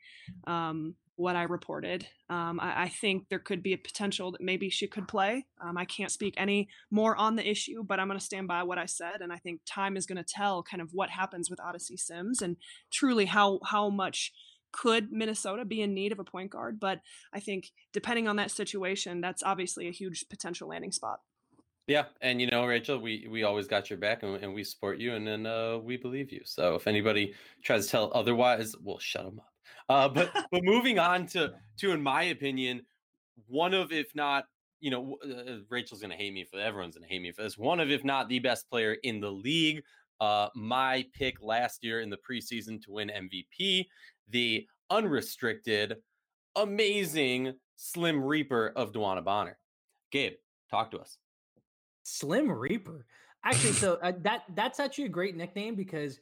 um, 0.46 0.94
what 1.16 1.36
I 1.36 1.42
reported. 1.42 2.06
Um, 2.30 2.60
I, 2.60 2.84
I, 2.84 2.88
think 2.88 3.28
there 3.28 3.40
could 3.40 3.62
be 3.62 3.72
a 3.72 3.78
potential 3.78 4.30
that 4.32 4.40
maybe 4.40 4.70
she 4.70 4.86
could 4.86 5.08
play. 5.08 5.46
Um, 5.60 5.76
I 5.76 5.84
can't 5.84 6.12
speak 6.12 6.34
any 6.36 6.68
more 6.92 7.16
on 7.16 7.34
the 7.34 7.48
issue, 7.48 7.82
but 7.82 7.98
I'm 7.98 8.06
going 8.06 8.18
to 8.18 8.24
stand 8.24 8.46
by 8.46 8.62
what 8.62 8.78
I 8.78 8.86
said, 8.86 9.20
and 9.20 9.32
I 9.32 9.36
think 9.36 9.60
time 9.66 9.96
is 9.96 10.06
going 10.06 10.22
to 10.22 10.24
tell 10.24 10.62
kind 10.62 10.80
of 10.80 10.90
what 10.92 11.10
happens 11.10 11.50
with 11.50 11.60
Odyssey 11.60 11.96
Sims 11.96 12.40
and 12.40 12.56
truly 12.92 13.24
how 13.24 13.58
how 13.64 13.90
much 13.90 14.32
could 14.70 15.10
Minnesota 15.10 15.64
be 15.64 15.82
in 15.82 15.94
need 15.94 16.12
of 16.12 16.18
a 16.18 16.24
point 16.24 16.50
guard. 16.50 16.78
But 16.78 17.00
I 17.32 17.40
think 17.40 17.72
depending 17.92 18.28
on 18.28 18.36
that 18.36 18.50
situation, 18.50 19.20
that's 19.20 19.42
obviously 19.42 19.88
a 19.88 19.92
huge 19.92 20.24
potential 20.28 20.68
landing 20.68 20.92
spot. 20.92 21.20
Yeah, 21.88 22.04
and 22.20 22.38
you 22.38 22.46
know, 22.48 22.66
Rachel, 22.66 22.98
we 22.98 23.26
we 23.30 23.44
always 23.44 23.66
got 23.66 23.88
your 23.88 23.98
back, 23.98 24.22
and, 24.22 24.36
and 24.36 24.52
we 24.52 24.62
support 24.62 24.98
you, 24.98 25.14
and 25.14 25.26
then 25.26 25.46
uh, 25.46 25.78
we 25.78 25.96
believe 25.96 26.30
you. 26.30 26.42
So 26.44 26.74
if 26.74 26.86
anybody 26.86 27.32
tries 27.64 27.86
to 27.86 27.90
tell 27.90 28.12
otherwise, 28.14 28.76
we'll 28.82 28.98
shut 28.98 29.24
them 29.24 29.40
up. 29.40 29.52
Uh, 29.88 30.08
but 30.10 30.30
but 30.52 30.62
moving 30.62 30.98
on 30.98 31.26
to 31.28 31.54
to, 31.78 31.92
in 31.92 32.02
my 32.02 32.24
opinion, 32.24 32.82
one 33.46 33.72
of 33.72 33.90
if 33.90 34.14
not, 34.14 34.44
you 34.80 34.90
know, 34.90 35.16
uh, 35.24 35.50
uh, 35.50 35.58
Rachel's 35.70 36.02
gonna 36.02 36.14
hate 36.14 36.34
me 36.34 36.44
for 36.44 36.60
everyone's 36.60 36.94
gonna 36.94 37.08
hate 37.08 37.22
me 37.22 37.32
for 37.32 37.42
this. 37.42 37.56
One 37.56 37.80
of 37.80 37.90
if 37.90 38.04
not 38.04 38.28
the 38.28 38.38
best 38.38 38.68
player 38.68 38.96
in 39.02 39.20
the 39.20 39.32
league. 39.32 39.82
Uh, 40.20 40.48
my 40.56 41.06
pick 41.14 41.36
last 41.40 41.84
year 41.84 42.00
in 42.00 42.10
the 42.10 42.18
preseason 42.28 42.82
to 42.82 42.90
win 42.90 43.08
MVP, 43.08 43.86
the 44.28 44.66
unrestricted, 44.90 45.94
amazing 46.56 47.54
Slim 47.76 48.22
Reaper 48.22 48.72
of 48.74 48.90
DeWanna 48.90 49.24
Bonner. 49.24 49.56
Gabe, 50.10 50.32
talk 50.72 50.90
to 50.90 50.98
us. 50.98 51.18
Slim 52.08 52.50
Reaper. 52.50 53.06
Actually, 53.44 53.72
so 53.84 53.98
uh, 54.02 54.12
that 54.22 54.42
that's 54.54 54.80
actually 54.80 55.04
a 55.04 55.10
great 55.10 55.36
nickname 55.36 55.74
because 55.74 56.18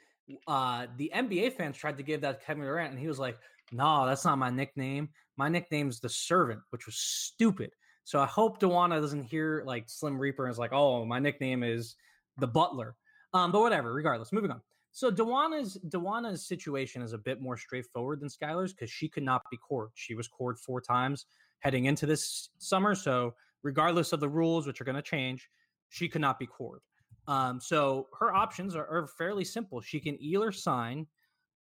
uh, 0.47 0.87
the 0.97 1.11
NBA 1.14 1.52
fans 1.52 1.76
tried 1.76 1.97
to 1.97 2.02
give 2.02 2.21
that 2.23 2.40
to 2.40 2.47
Kevin 2.47 2.64
Durant, 2.64 2.90
and 2.90 2.99
he 2.99 3.09
was 3.09 3.19
like, 3.19 3.38
"No, 3.73 4.07
that's 4.07 4.25
not 4.25 4.38
my 4.38 4.50
nickname. 4.50 5.09
My 5.37 5.49
nickname's 5.49 6.00
the 6.00 6.09
Servant," 6.09 6.61
which 6.71 6.87
was 6.87 6.97
stupid. 6.97 7.71
So 8.05 8.21
I 8.21 8.26
hope 8.26 8.61
DeWanna 8.61 9.00
doesn't 9.00 9.25
hear 9.25 9.62
like 9.66 9.85
Slim 9.88 10.19
Reaper 10.19 10.45
and 10.45 10.52
is 10.52 10.59
like, 10.59 10.73
"Oh, 10.73 11.05
my 11.05 11.19
nickname 11.19 11.62
is 11.62 11.97
the 12.38 12.47
Butler." 12.47 12.97
Um, 13.33 13.52
but 13.52 13.61
whatever. 13.61 13.93
Regardless, 13.93 14.33
moving 14.33 14.50
on. 14.50 14.61
So 14.93 15.11
DeWanna's 15.11 15.78
DeWanna's 15.88 16.47
situation 16.47 17.02
is 17.02 17.12
a 17.12 17.19
bit 17.19 17.40
more 17.40 17.59
straightforward 17.59 18.21
than 18.21 18.31
Skylar's 18.31 18.73
because 18.73 18.90
she 18.90 19.09
could 19.09 19.25
not 19.25 19.43
be 19.50 19.59
cored. 19.59 19.90
She 19.95 20.14
was 20.14 20.26
cored 20.26 20.59
four 20.59 20.81
times 20.81 21.26
heading 21.61 21.85
into 21.85 22.07
this 22.07 22.49
summer. 22.59 22.95
So 22.95 23.35
regardless 23.62 24.14
of 24.14 24.21
the 24.21 24.28
rules, 24.28 24.66
which 24.66 24.81
are 24.81 24.85
going 24.85 24.97
to 24.97 25.02
change, 25.02 25.50
she 25.88 26.09
could 26.09 26.21
not 26.21 26.38
be 26.38 26.47
cored. 26.47 26.81
Um, 27.28 27.61
so 27.61 28.07
her 28.19 28.33
options 28.33 28.76
are, 28.76 28.87
are, 28.87 29.07
fairly 29.07 29.45
simple. 29.45 29.81
She 29.81 29.99
can 29.99 30.16
either 30.21 30.52
sign 30.52 31.07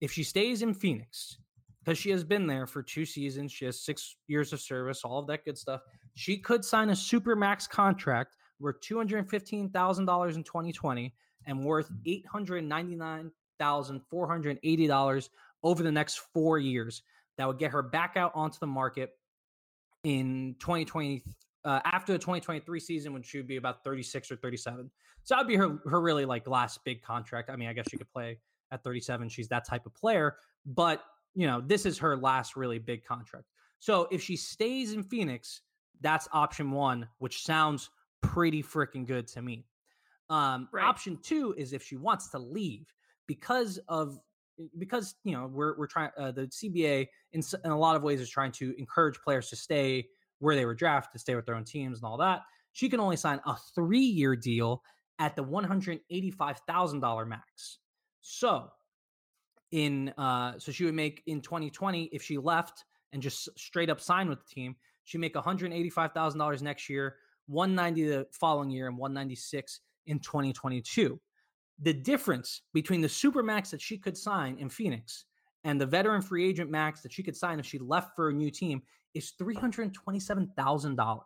if 0.02 0.12
she 0.12 0.24
stays 0.24 0.62
in 0.62 0.74
Phoenix 0.74 1.38
because 1.84 1.98
she 1.98 2.10
has 2.10 2.24
been 2.24 2.48
there 2.48 2.68
for 2.68 2.84
two 2.84 3.06
seasons. 3.06 3.52
She 3.52 3.66
has 3.66 3.80
six 3.80 4.18
years 4.28 4.52
of 4.52 4.60
service, 4.60 5.04
all 5.04 5.20
of 5.20 5.28
that 5.28 5.46
good 5.46 5.58
stuff. 5.58 5.82
She 6.16 6.38
could 6.38 6.66
sign 6.66 6.90
a 6.90 6.96
super 6.96 7.36
max 7.36 7.66
contract 7.66 8.36
worth 8.60 8.80
two 8.82 8.98
hundred 8.98 9.30
fifteen 9.30 9.70
thousand 9.70 10.06
dollars 10.06 10.36
in 10.36 10.44
twenty 10.44 10.74
twenty 10.74 11.14
and 11.46 11.64
worth 11.64 11.90
eight 12.06 12.26
hundred 12.28 12.64
ninety 12.66 12.96
nine 12.96 13.32
thousand 13.58 14.02
four 14.10 14.28
hundred 14.28 14.60
eighty 14.64 14.88
dollars 14.88 15.30
over 15.64 15.82
the 15.82 15.92
next 15.92 16.22
four 16.34 16.60
years. 16.60 17.04
That 17.38 17.48
would 17.48 17.58
get 17.58 17.72
her 17.72 17.82
back 17.82 18.16
out 18.18 18.32
onto 18.36 18.60
the 18.60 18.68
market 18.68 19.12
in 20.04 20.56
2020 20.60 21.24
uh, 21.66 21.80
after 21.86 22.14
the 22.14 22.20
2023 22.20 22.80
season 22.80 23.14
when 23.14 23.22
she 23.22 23.38
would 23.38 23.48
be 23.48 23.58
about 23.58 23.84
36 23.84 24.32
or 24.32 24.36
37. 24.36 24.90
So 25.24 25.36
that'd 25.36 25.48
be 25.48 25.56
her 25.56 25.80
her 25.86 26.02
really 26.02 26.26
like 26.26 26.48
last 26.48 26.80
big 26.84 27.02
contract. 27.02 27.50
I 27.50 27.56
mean, 27.56 27.70
I 27.70 27.74
guess 27.74 27.86
she 27.90 27.98
could 27.98 28.12
play 28.12 28.40
at 28.72 28.84
37. 28.84 29.30
She's 29.30 29.48
that 29.50 29.66
type 29.66 29.86
of 29.86 29.94
player, 29.94 30.38
but 30.66 31.04
you 31.36 31.48
know, 31.48 31.62
this 31.62 31.86
is 31.86 31.98
her 32.00 32.16
last 32.18 32.56
really 32.56 32.80
big 32.80 33.04
contract. 33.06 33.46
So 33.80 34.08
if 34.12 34.22
she 34.22 34.36
stays 34.36 34.94
in 34.94 35.04
Phoenix, 35.04 35.62
that's 36.02 36.28
option 36.32 36.72
one, 36.72 37.08
which 37.18 37.44
sounds 37.44 37.90
pretty 38.22 38.62
freaking 38.62 39.06
good 39.06 39.28
to 39.28 39.42
me. 39.42 39.66
Um, 40.30 40.68
right. 40.72 40.86
Option 40.86 41.18
two 41.22 41.54
is 41.58 41.74
if 41.74 41.84
she 41.84 41.96
wants 41.96 42.30
to 42.32 42.40
leave 42.40 42.94
because 43.28 43.80
of 43.88 44.20
because 44.78 45.16
you 45.24 45.34
know 45.34 45.48
we're 45.52 45.78
we're 45.78 45.88
trying 45.88 46.12
uh, 46.18 46.32
the 46.32 46.44
CBA 46.44 47.08
in, 47.34 47.42
in 47.66 47.72
a 47.72 47.78
lot 47.78 47.96
of 47.96 48.04
ways 48.04 48.22
is 48.22 48.30
trying 48.30 48.52
to 48.54 48.76
encourage 48.78 49.20
players 49.22 49.50
to 49.50 49.56
stay 49.56 50.08
where 50.44 50.56
they 50.56 50.66
were 50.66 50.76
drafted 50.76 51.14
to 51.14 51.20
stay 51.20 51.36
with 51.36 51.46
their 51.46 51.56
own 51.56 51.64
teams 51.64 52.00
and 52.00 52.06
all 52.06 52.18
that. 52.18 52.42
She 52.74 52.90
can 52.90 53.00
only 53.00 53.16
sign 53.16 53.40
a 53.46 53.56
three 53.74 54.00
year 54.00 54.36
deal 54.36 54.84
at 55.20 55.38
the 55.38 55.44
$185,000 55.44 57.28
max. 57.28 57.80
So, 58.22 58.70
in 59.72 60.10
uh, 60.18 60.60
so 60.60 60.72
she 60.74 60.84
would 60.84 60.96
make 60.96 61.24
in 61.28 61.40
2020 61.40 62.10
if 62.12 62.22
she 62.22 62.38
left 62.38 62.84
and 63.14 63.22
just 63.22 63.48
straight 63.58 63.90
up 63.90 64.02
signed 64.02 64.28
with 64.28 64.40
the 64.40 64.54
team, 64.54 64.76
she'd 65.06 65.20
make 65.20 65.34
$185,000 65.34 66.62
next 66.62 66.90
year, 66.90 67.16
190 67.48 68.08
the 68.08 68.28
following 68.32 68.70
year, 68.70 68.88
and 68.88 68.98
196 68.98 69.80
in 70.08 70.20
2022. 70.20 71.20
The 71.82 71.94
difference 71.94 72.64
between 72.74 73.00
the 73.00 73.10
super 73.10 73.44
max 73.44 73.72
that 73.72 73.82
she 73.82 73.98
could 73.98 74.18
sign 74.18 74.58
in 74.60 74.68
Phoenix 74.68 75.24
and 75.64 75.80
the 75.80 75.86
veteran 75.86 76.22
free 76.22 76.48
agent 76.48 76.70
max 76.70 77.02
that 77.02 77.14
she 77.14 77.24
could 77.24 77.38
sign 77.38 77.60
if 77.60 77.66
she 77.66 77.80
left 77.80 78.16
for 78.16 78.30
a 78.30 78.34
new 78.34 78.52
team 78.52 78.82
is 79.14 79.34
$327,000. 79.40 81.20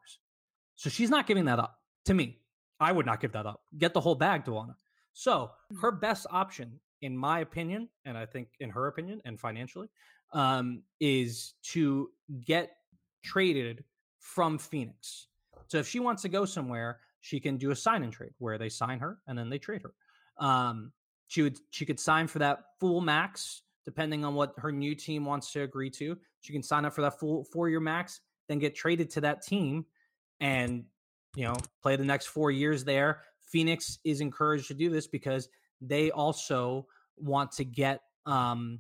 So 0.75 0.89
she's 0.89 1.10
not 1.10 1.27
giving 1.27 1.46
that 1.46 1.60
up 1.60 1.79
to 2.06 2.13
me. 2.13 2.39
I 2.79 2.91
would 2.91 3.06
not 3.06 3.22
give 3.22 3.32
that 3.32 3.46
up. 3.46 3.62
Get 3.77 3.94
the 3.94 4.01
whole 4.01 4.15
bag, 4.15 4.46
DeWanna. 4.46 4.75
So 5.13 5.51
mm. 5.74 5.82
her 5.82 5.91
best 5.91 6.27
option, 6.29 6.79
in 7.01 7.17
my 7.17 7.39
opinion, 7.39 7.89
and 8.06 8.17
I 8.17 8.25
think 8.25 8.50
in 8.60 8.70
her 8.70 8.88
opinion 8.88 9.22
and 9.25 9.39
financially, 9.39 9.89
um, 10.34 10.84
is 11.00 11.53
to 11.72 12.12
get 12.46 12.72
traded 13.24 13.84
from 14.20 14.58
Phoenix. 14.58 15.27
So 15.67 15.79
if 15.79 15.88
she 15.88 16.00
wants 16.00 16.22
to 16.22 16.29
go 16.29 16.46
somewhere, 16.46 17.00
she 17.22 17.39
can 17.39 17.58
do 17.58 17.72
a 17.72 17.75
sign 17.75 18.03
and 18.03 18.13
trade 18.13 18.34
where 18.38 18.58
they 18.58 18.70
sign 18.70 19.00
her 19.00 19.17
and 19.27 19.38
then 19.38 19.50
they 19.50 19.58
trade 19.58 19.82
her. 19.82 19.94
Um, 20.38 20.91
she 21.27 21.41
would 21.41 21.58
she 21.72 21.86
could 21.86 22.00
sign 22.00 22.27
for 22.27 22.39
that 22.39 22.60
full 22.79 23.01
max 23.01 23.63
depending 23.86 24.25
on 24.25 24.36
what 24.36 24.53
her 24.58 24.72
new 24.72 24.94
team 24.94 25.25
wants 25.25 25.51
to 25.53 25.62
agree 25.62 25.89
to. 25.89 26.17
She 26.41 26.53
can 26.53 26.63
sign 26.63 26.86
up 26.86 26.94
for 26.94 27.01
that 27.01 27.20
full 27.20 27.44
four 27.46 27.70
year 27.70 27.79
max, 27.79 28.22
then 28.48 28.60
get 28.60 28.75
traded 28.75 29.10
to 29.12 29.22
that 29.22 29.41
team 29.41 29.86
and, 30.39 30.86
you 31.36 31.46
know, 31.46 31.56
play 31.82 31.96
the 31.96 32.06
next 32.06 32.27
four 32.27 32.51
years 32.51 32.84
there. 32.84 33.22
Phoenix 33.44 34.00
is 34.03 34.22
encouraged 34.22 34.67
to 34.67 34.74
do 34.74 34.89
this 34.89 35.08
because 35.08 35.50
they 35.82 36.12
also 36.12 36.88
want 37.17 37.51
to 37.53 37.63
get, 37.63 38.01
um, 38.25 38.79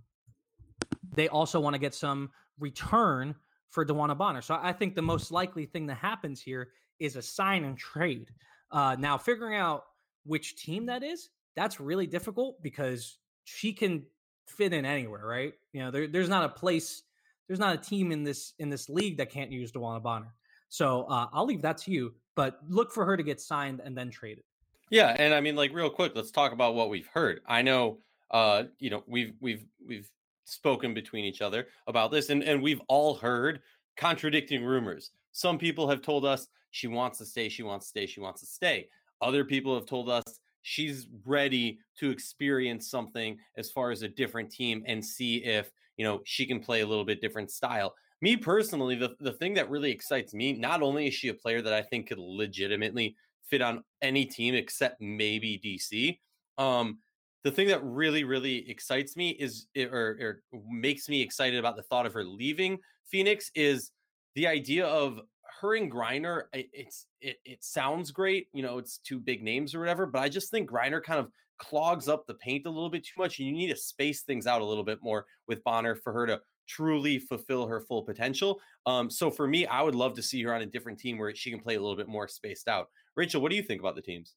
they 1.15 1.27
also 1.27 1.59
want 1.59 1.73
to 1.73 1.79
get 1.79 1.93
some 1.93 2.29
return 2.59 3.35
for 3.69 3.85
DeWanna 3.85 4.17
Bonner. 4.17 4.41
So 4.41 4.57
I 4.61 4.73
think 4.73 4.95
the 4.95 5.01
most 5.01 5.31
likely 5.31 5.65
thing 5.65 5.87
that 5.87 5.97
happens 5.97 6.41
here 6.41 6.69
is 6.99 7.15
a 7.15 7.21
sign 7.21 7.63
and 7.63 7.77
trade. 7.77 8.29
Uh, 8.71 8.95
now, 8.97 9.17
figuring 9.17 9.55
out 9.55 9.83
which 10.25 10.55
team 10.55 10.87
that 10.87 11.03
is, 11.03 11.29
that's 11.55 11.79
really 11.79 12.07
difficult 12.07 12.61
because 12.61 13.17
she 13.43 13.73
can 13.73 14.03
fit 14.47 14.73
in 14.73 14.85
anywhere, 14.85 15.25
right? 15.25 15.53
You 15.73 15.83
know, 15.83 15.91
there, 15.91 16.07
there's 16.07 16.29
not 16.29 16.43
a 16.43 16.49
place, 16.49 17.03
there's 17.47 17.59
not 17.59 17.73
a 17.75 17.77
team 17.77 18.11
in 18.11 18.23
this 18.23 18.53
in 18.59 18.69
this 18.69 18.89
league 18.89 19.17
that 19.17 19.29
can't 19.29 19.51
use 19.51 19.71
DeWanna 19.71 20.01
Bonner. 20.01 20.33
So 20.69 21.03
uh, 21.03 21.27
I'll 21.31 21.45
leave 21.45 21.61
that 21.61 21.77
to 21.79 21.91
you, 21.91 22.13
but 22.35 22.59
look 22.67 22.91
for 22.91 23.05
her 23.05 23.15
to 23.15 23.23
get 23.23 23.39
signed 23.39 23.81
and 23.83 23.97
then 23.97 24.09
traded. 24.09 24.43
Yeah, 24.89 25.15
and 25.17 25.33
I 25.33 25.41
mean, 25.41 25.55
like, 25.55 25.73
real 25.73 25.89
quick, 25.89 26.13
let's 26.15 26.31
talk 26.31 26.53
about 26.53 26.75
what 26.75 26.89
we've 26.89 27.07
heard. 27.07 27.41
I 27.45 27.61
know, 27.61 27.99
uh, 28.31 28.63
you 28.79 28.89
know, 28.89 29.03
we've 29.07 29.33
we've 29.39 29.65
we've 29.85 30.09
spoken 30.45 30.93
between 30.93 31.25
each 31.25 31.41
other 31.41 31.67
about 31.87 32.11
this, 32.11 32.29
and 32.29 32.43
and 32.43 32.61
we've 32.61 32.81
all 32.87 33.15
heard 33.15 33.61
contradicting 33.97 34.63
rumors. 34.63 35.11
Some 35.31 35.57
people 35.57 35.89
have 35.89 36.01
told 36.01 36.25
us 36.25 36.47
she 36.71 36.87
wants 36.87 37.17
to 37.19 37.25
stay, 37.25 37.49
she 37.49 37.63
wants 37.63 37.87
to 37.87 37.89
stay, 37.89 38.05
she 38.05 38.19
wants 38.19 38.41
to 38.41 38.47
stay. 38.47 38.89
Other 39.21 39.43
people 39.43 39.73
have 39.75 39.85
told 39.85 40.09
us 40.09 40.23
she's 40.61 41.07
ready 41.25 41.79
to 41.97 42.09
experience 42.11 42.89
something 42.89 43.37
as 43.55 43.71
far 43.71 43.91
as 43.91 44.03
a 44.03 44.07
different 44.07 44.51
team 44.51 44.83
and 44.85 45.03
see 45.03 45.37
if 45.37 45.71
you 45.97 46.05
know 46.05 46.21
she 46.25 46.45
can 46.45 46.59
play 46.59 46.81
a 46.81 46.87
little 46.87 47.05
bit 47.05 47.21
different 47.21 47.51
style. 47.51 47.93
Me 48.21 48.35
personally 48.35 48.95
the, 48.95 49.15
the 49.19 49.33
thing 49.33 49.53
that 49.55 49.69
really 49.69 49.91
excites 49.91 50.33
me 50.33 50.53
not 50.53 50.81
only 50.81 51.07
is 51.07 51.13
she 51.13 51.27
a 51.27 51.33
player 51.33 51.61
that 51.61 51.73
i 51.73 51.83
think 51.83 52.07
could 52.07 52.17
legitimately 52.17 53.15
fit 53.43 53.61
on 53.61 53.83
any 54.01 54.25
team 54.25 54.55
except 54.55 54.99
maybe 54.99 55.61
dc 55.63 56.17
um 56.61 56.97
the 57.43 57.51
thing 57.51 57.67
that 57.67 57.83
really 57.83 58.23
really 58.23 58.67
excites 58.71 59.15
me 59.15 59.29
is 59.29 59.67
eh, 59.75 59.85
or, 59.85 60.17
or 60.19 60.41
makes 60.67 61.07
me 61.07 61.21
excited 61.21 61.59
about 61.59 61.75
the 61.75 61.83
thought 61.83 62.07
of 62.07 62.13
her 62.13 62.23
leaving 62.23 62.79
phoenix 63.05 63.51
is 63.53 63.91
the 64.33 64.47
idea 64.47 64.87
of 64.87 65.19
her 65.61 65.75
and 65.75 65.91
Griner, 65.91 66.43
it's 66.53 67.07
it, 67.21 67.37
it 67.43 67.63
sounds 67.63 68.11
great, 68.11 68.47
you 68.53 68.61
know, 68.61 68.77
it's 68.77 68.99
two 68.99 69.19
big 69.19 69.43
names 69.43 69.73
or 69.73 69.79
whatever, 69.79 70.05
but 70.05 70.21
I 70.21 70.29
just 70.29 70.51
think 70.51 70.69
Griner 70.69 71.01
kind 71.01 71.19
of 71.19 71.31
clogs 71.57 72.07
up 72.07 72.25
the 72.25 72.33
paint 72.35 72.65
a 72.65 72.69
little 72.69 72.89
bit 72.89 73.05
too 73.05 73.19
much, 73.19 73.39
and 73.39 73.47
you 73.47 73.53
need 73.53 73.69
to 73.69 73.75
space 73.75 74.21
things 74.21 74.47
out 74.47 74.61
a 74.61 74.65
little 74.65 74.83
bit 74.83 74.99
more 75.01 75.25
with 75.47 75.63
Bonner 75.63 75.95
for 75.95 76.13
her 76.13 76.27
to 76.27 76.41
truly 76.67 77.17
fulfill 77.17 77.65
her 77.67 77.81
full 77.81 78.03
potential. 78.03 78.59
Um, 78.85 79.09
so 79.09 79.31
for 79.31 79.47
me, 79.47 79.65
I 79.65 79.81
would 79.81 79.95
love 79.95 80.13
to 80.15 80.21
see 80.21 80.43
her 80.43 80.53
on 80.53 80.61
a 80.61 80.65
different 80.65 80.99
team 80.99 81.17
where 81.17 81.33
she 81.33 81.49
can 81.49 81.59
play 81.59 81.75
a 81.75 81.79
little 81.79 81.95
bit 81.95 82.07
more 82.07 82.27
spaced 82.27 82.67
out. 82.67 82.89
Rachel, 83.15 83.41
what 83.41 83.49
do 83.49 83.55
you 83.55 83.63
think 83.63 83.81
about 83.81 83.95
the 83.95 84.01
teams? 84.01 84.35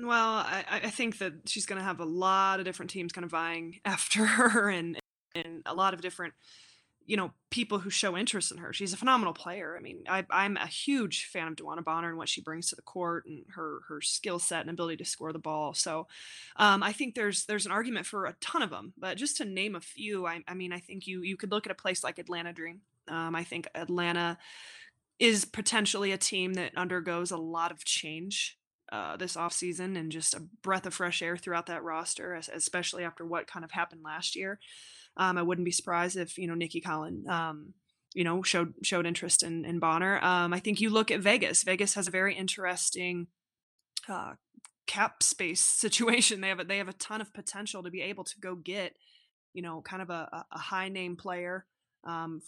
Well, 0.00 0.28
I, 0.28 0.64
I 0.70 0.90
think 0.90 1.18
that 1.18 1.32
she's 1.46 1.66
going 1.66 1.78
to 1.78 1.84
have 1.84 2.00
a 2.00 2.04
lot 2.04 2.58
of 2.58 2.64
different 2.64 2.90
teams 2.90 3.12
kind 3.12 3.24
of 3.24 3.30
vying 3.30 3.80
after 3.84 4.24
her, 4.24 4.68
and 4.70 4.98
and 5.34 5.62
a 5.64 5.74
lot 5.74 5.94
of 5.94 6.00
different 6.00 6.34
you 7.10 7.16
know 7.16 7.32
people 7.50 7.80
who 7.80 7.90
show 7.90 8.16
interest 8.16 8.52
in 8.52 8.58
her. 8.58 8.72
She's 8.72 8.92
a 8.92 8.96
phenomenal 8.96 9.34
player. 9.34 9.76
I 9.76 9.82
mean, 9.82 10.04
I, 10.08 10.24
I'm 10.30 10.56
a 10.56 10.68
huge 10.68 11.24
fan 11.24 11.48
of 11.48 11.56
DeWanna 11.56 11.84
Bonner 11.84 12.08
and 12.08 12.16
what 12.16 12.28
she 12.28 12.40
brings 12.40 12.68
to 12.68 12.76
the 12.76 12.82
court 12.82 13.26
and 13.26 13.44
her 13.56 13.80
her 13.88 14.00
skill 14.00 14.38
set 14.38 14.60
and 14.60 14.70
ability 14.70 14.98
to 14.98 15.04
score 15.04 15.32
the 15.32 15.40
ball. 15.40 15.74
So, 15.74 16.06
um, 16.54 16.84
I 16.84 16.92
think 16.92 17.16
there's 17.16 17.46
there's 17.46 17.66
an 17.66 17.72
argument 17.72 18.06
for 18.06 18.26
a 18.26 18.36
ton 18.40 18.62
of 18.62 18.70
them. 18.70 18.92
But 18.96 19.16
just 19.16 19.36
to 19.38 19.44
name 19.44 19.74
a 19.74 19.80
few, 19.80 20.24
I, 20.24 20.44
I 20.46 20.54
mean, 20.54 20.72
I 20.72 20.78
think 20.78 21.08
you 21.08 21.22
you 21.22 21.36
could 21.36 21.50
look 21.50 21.66
at 21.66 21.72
a 21.72 21.82
place 21.82 22.04
like 22.04 22.20
Atlanta 22.20 22.52
Dream. 22.52 22.82
Um, 23.08 23.34
I 23.34 23.42
think 23.42 23.66
Atlanta 23.74 24.38
is 25.18 25.44
potentially 25.44 26.12
a 26.12 26.16
team 26.18 26.54
that 26.54 26.78
undergoes 26.78 27.32
a 27.32 27.36
lot 27.36 27.72
of 27.72 27.84
change 27.84 28.56
uh, 28.92 29.16
this 29.16 29.34
offseason 29.34 29.98
and 29.98 30.12
just 30.12 30.34
a 30.34 30.42
breath 30.62 30.86
of 30.86 30.94
fresh 30.94 31.22
air 31.22 31.36
throughout 31.36 31.66
that 31.66 31.82
roster, 31.82 32.40
especially 32.52 33.02
after 33.02 33.26
what 33.26 33.48
kind 33.48 33.64
of 33.64 33.72
happened 33.72 34.02
last 34.04 34.36
year. 34.36 34.60
Um, 35.16 35.38
I 35.38 35.42
wouldn't 35.42 35.64
be 35.64 35.72
surprised 35.72 36.16
if 36.16 36.38
you 36.38 36.46
know 36.46 36.54
Nicki 36.54 36.80
Collen, 36.80 37.28
um, 37.28 37.74
you 38.14 38.24
know, 38.24 38.42
showed 38.42 38.74
showed 38.82 39.06
interest 39.06 39.42
in 39.42 39.64
in 39.64 39.78
Bonner. 39.78 40.22
Um, 40.22 40.52
I 40.52 40.60
think 40.60 40.80
you 40.80 40.90
look 40.90 41.10
at 41.10 41.20
Vegas. 41.20 41.62
Vegas 41.62 41.94
has 41.94 42.08
a 42.08 42.12
very 42.12 42.34
interesting 42.34 43.28
uh, 44.08 44.34
cap 44.86 45.22
space 45.22 45.60
situation. 45.64 46.40
They 46.40 46.48
have 46.48 46.60
a, 46.60 46.64
they 46.64 46.78
have 46.78 46.88
a 46.88 46.94
ton 46.94 47.20
of 47.20 47.32
potential 47.32 47.82
to 47.82 47.90
be 47.90 48.02
able 48.02 48.24
to 48.24 48.40
go 48.40 48.54
get, 48.54 48.94
you 49.52 49.62
know, 49.62 49.82
kind 49.82 50.02
of 50.02 50.10
a, 50.10 50.44
a 50.52 50.58
high 50.58 50.88
name 50.88 51.16
player 51.16 51.66
um, 52.04 52.40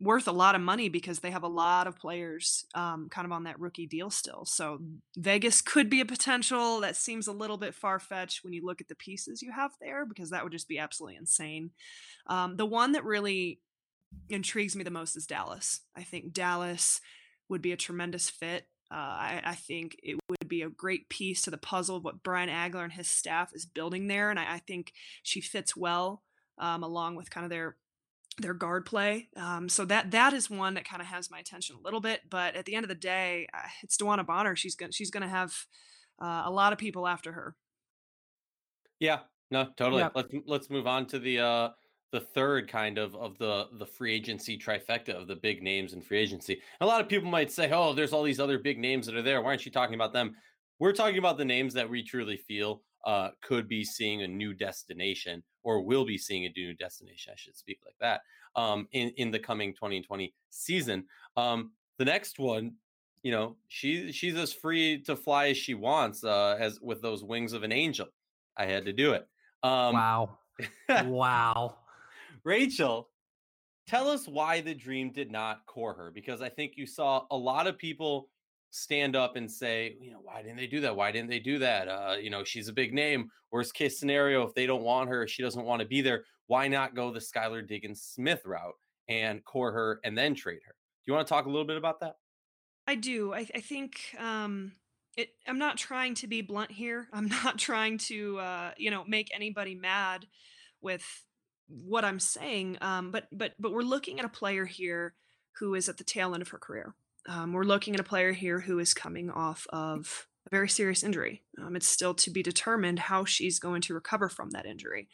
worth 0.00 0.26
a 0.26 0.32
lot 0.32 0.54
of 0.54 0.60
money 0.60 0.88
because 0.88 1.20
they 1.20 1.30
have 1.30 1.44
a 1.44 1.48
lot 1.48 1.86
of 1.86 1.98
players 1.98 2.66
um, 2.74 3.08
kind 3.10 3.24
of 3.24 3.32
on 3.32 3.44
that 3.44 3.58
rookie 3.60 3.86
deal 3.86 4.10
still. 4.10 4.44
So 4.44 4.80
Vegas 5.16 5.60
could 5.62 5.88
be 5.88 6.00
a 6.00 6.04
potential. 6.04 6.80
That 6.80 6.96
seems 6.96 7.26
a 7.26 7.32
little 7.32 7.58
bit 7.58 7.74
far 7.74 8.00
fetched 8.00 8.42
when 8.42 8.52
you 8.52 8.64
look 8.64 8.80
at 8.80 8.88
the 8.88 8.96
pieces 8.96 9.40
you 9.40 9.52
have 9.52 9.72
there 9.80 10.04
because 10.04 10.30
that 10.30 10.42
would 10.42 10.52
just 10.52 10.68
be 10.68 10.78
absolutely 10.78 11.16
insane. 11.16 11.70
Um, 12.26 12.56
the 12.56 12.66
one 12.66 12.92
that 12.92 13.04
really 13.04 13.60
intrigues 14.28 14.74
me 14.74 14.82
the 14.82 14.90
most 14.90 15.16
is 15.16 15.26
Dallas. 15.26 15.80
I 15.96 16.02
think 16.02 16.32
Dallas 16.32 17.00
would 17.48 17.62
be 17.62 17.72
a 17.72 17.76
tremendous 17.76 18.28
fit. 18.28 18.66
Uh, 18.90 18.94
I, 18.94 19.42
I, 19.44 19.54
think 19.54 19.96
it 20.02 20.18
would 20.30 20.48
be 20.48 20.62
a 20.62 20.70
great 20.70 21.10
piece 21.10 21.42
to 21.42 21.50
the 21.50 21.58
puzzle 21.58 21.96
of 21.96 22.04
what 22.04 22.22
Brian 22.22 22.48
Agler 22.48 22.84
and 22.84 22.92
his 22.92 23.06
staff 23.06 23.50
is 23.52 23.66
building 23.66 24.06
there, 24.06 24.30
and 24.30 24.38
I, 24.40 24.54
I 24.54 24.58
think 24.60 24.94
she 25.22 25.42
fits 25.42 25.76
well 25.76 26.22
um, 26.56 26.82
along 26.82 27.14
with 27.14 27.28
kind 27.28 27.44
of 27.44 27.50
their 27.50 27.76
their 28.38 28.54
guard 28.54 28.86
play. 28.86 29.28
Um, 29.36 29.68
so 29.68 29.84
that 29.86 30.10
that 30.12 30.32
is 30.32 30.48
one 30.48 30.74
that 30.74 30.88
kind 30.88 31.02
of 31.02 31.08
has 31.08 31.30
my 31.30 31.38
attention 31.38 31.76
a 31.76 31.84
little 31.84 32.00
bit. 32.00 32.22
But 32.28 32.54
at 32.54 32.64
the 32.64 32.74
end 32.74 32.84
of 32.84 32.88
the 32.88 32.94
day, 32.94 33.46
uh, 33.52 33.68
it's 33.82 33.96
DeWanna 33.96 34.26
Bonner. 34.26 34.56
She's 34.56 34.74
gonna 34.74 34.92
she's 34.92 35.10
gonna 35.10 35.28
have 35.28 35.54
uh, 36.20 36.42
a 36.44 36.50
lot 36.50 36.72
of 36.72 36.78
people 36.78 37.06
after 37.06 37.32
her. 37.32 37.56
Yeah, 39.00 39.20
no, 39.50 39.68
totally. 39.76 40.02
Yeah. 40.02 40.10
Let's 40.14 40.34
let's 40.46 40.70
move 40.70 40.86
on 40.86 41.06
to 41.06 41.18
the 41.18 41.40
uh, 41.40 41.68
the 42.12 42.20
third 42.20 42.68
kind 42.68 42.98
of 42.98 43.14
of 43.14 43.38
the 43.38 43.66
the 43.78 43.86
free 43.86 44.14
agency 44.14 44.58
trifecta 44.58 45.10
of 45.10 45.26
the 45.26 45.36
big 45.36 45.62
names 45.62 45.92
in 45.92 46.00
free 46.00 46.18
agency. 46.18 46.60
A 46.80 46.86
lot 46.86 47.00
of 47.00 47.08
people 47.08 47.30
might 47.30 47.50
say, 47.50 47.70
"Oh, 47.72 47.92
there's 47.92 48.12
all 48.12 48.22
these 48.22 48.40
other 48.40 48.58
big 48.58 48.78
names 48.78 49.06
that 49.06 49.16
are 49.16 49.22
there. 49.22 49.40
Why 49.42 49.50
aren't 49.50 49.66
you 49.66 49.72
talking 49.72 49.94
about 49.94 50.12
them?" 50.12 50.34
We're 50.80 50.92
talking 50.92 51.18
about 51.18 51.38
the 51.38 51.44
names 51.44 51.74
that 51.74 51.90
we 51.90 52.04
truly 52.04 52.36
feel 52.36 52.82
uh, 53.04 53.30
could 53.42 53.68
be 53.68 53.84
seeing 53.84 54.22
a 54.22 54.28
new 54.28 54.54
destination 54.54 55.42
or 55.62 55.82
will 55.82 56.04
be 56.04 56.18
seeing 56.18 56.46
a 56.46 56.52
new 56.56 56.74
destination. 56.74 57.32
I 57.32 57.36
should 57.36 57.56
speak 57.56 57.80
like 57.84 57.96
that 58.00 58.22
um, 58.56 58.88
in 58.92 59.10
in 59.16 59.30
the 59.30 59.38
coming 59.38 59.72
2020 59.74 60.34
season. 60.50 61.04
Um, 61.36 61.72
the 61.98 62.04
next 62.04 62.38
one, 62.38 62.74
you 63.22 63.32
know, 63.32 63.56
she 63.68 64.12
she's 64.12 64.36
as 64.36 64.52
free 64.52 65.02
to 65.02 65.16
fly 65.16 65.48
as 65.48 65.56
she 65.56 65.74
wants, 65.74 66.24
uh, 66.24 66.56
as 66.58 66.80
with 66.80 67.02
those 67.02 67.24
wings 67.24 67.52
of 67.52 67.62
an 67.62 67.72
angel. 67.72 68.06
I 68.56 68.66
had 68.66 68.84
to 68.86 68.92
do 68.92 69.12
it. 69.12 69.26
Um, 69.62 69.94
wow, 69.94 70.38
wow. 71.04 71.76
Rachel, 72.44 73.08
tell 73.86 74.08
us 74.08 74.26
why 74.26 74.60
the 74.60 74.74
dream 74.74 75.12
did 75.12 75.30
not 75.30 75.66
core 75.66 75.94
her 75.94 76.10
because 76.10 76.40
I 76.40 76.48
think 76.48 76.72
you 76.76 76.86
saw 76.86 77.24
a 77.30 77.36
lot 77.36 77.66
of 77.66 77.78
people 77.78 78.28
stand 78.70 79.16
up 79.16 79.36
and 79.36 79.50
say, 79.50 79.96
you 80.00 80.10
know, 80.10 80.20
why 80.22 80.42
didn't 80.42 80.56
they 80.56 80.66
do 80.66 80.80
that? 80.80 80.96
Why 80.96 81.10
didn't 81.12 81.30
they 81.30 81.38
do 81.38 81.58
that? 81.58 81.88
Uh, 81.88 82.16
you 82.20 82.30
know, 82.30 82.44
she's 82.44 82.68
a 82.68 82.72
big 82.72 82.92
name. 82.92 83.30
Worst 83.50 83.74
case 83.74 83.98
scenario, 83.98 84.46
if 84.46 84.54
they 84.54 84.66
don't 84.66 84.82
want 84.82 85.08
her, 85.08 85.26
she 85.26 85.42
doesn't 85.42 85.64
want 85.64 85.80
to 85.80 85.88
be 85.88 86.00
there. 86.00 86.24
Why 86.46 86.68
not 86.68 86.94
go 86.94 87.12
the 87.12 87.20
Skylar 87.20 87.66
Diggins 87.66 88.02
Smith 88.02 88.42
route 88.44 88.74
and 89.08 89.44
core 89.44 89.72
her 89.72 90.00
and 90.04 90.16
then 90.16 90.34
trade 90.34 90.60
her? 90.66 90.72
Do 90.72 91.12
you 91.12 91.14
want 91.14 91.26
to 91.26 91.32
talk 91.32 91.46
a 91.46 91.50
little 91.50 91.66
bit 91.66 91.76
about 91.76 92.00
that? 92.00 92.16
I 92.86 92.94
do. 92.94 93.34
I, 93.34 93.46
I 93.54 93.60
think 93.60 94.00
um, 94.18 94.72
it. 95.16 95.30
I'm 95.46 95.58
not 95.58 95.76
trying 95.76 96.14
to 96.16 96.26
be 96.26 96.42
blunt 96.42 96.70
here. 96.70 97.08
I'm 97.12 97.28
not 97.44 97.58
trying 97.58 97.98
to, 97.98 98.38
uh, 98.38 98.70
you 98.76 98.90
know, 98.90 99.04
make 99.06 99.30
anybody 99.34 99.74
mad 99.74 100.26
with 100.80 101.04
what 101.68 102.04
I'm 102.04 102.20
saying. 102.20 102.78
Um, 102.80 103.10
but 103.10 103.28
but 103.30 103.54
but 103.58 103.72
we're 103.72 103.82
looking 103.82 104.18
at 104.18 104.24
a 104.24 104.30
player 104.30 104.64
here 104.64 105.14
who 105.58 105.74
is 105.74 105.88
at 105.88 105.98
the 105.98 106.04
tail 106.04 106.34
end 106.34 106.42
of 106.42 106.48
her 106.48 106.58
career. 106.58 106.94
Um, 107.26 107.52
we're 107.52 107.64
looking 107.64 107.94
at 107.94 108.00
a 108.00 108.04
player 108.04 108.32
here 108.32 108.60
who 108.60 108.78
is 108.78 108.94
coming 108.94 109.30
off 109.30 109.66
of 109.70 110.26
a 110.46 110.50
very 110.54 110.68
serious 110.68 111.02
injury. 111.02 111.42
Um, 111.60 111.76
it's 111.76 111.88
still 111.88 112.14
to 112.14 112.30
be 112.30 112.42
determined 112.42 112.98
how 112.98 113.24
she's 113.24 113.58
going 113.58 113.82
to 113.82 113.94
recover 113.94 114.28
from 114.28 114.50
that 114.50 114.66
injury. 114.66 115.08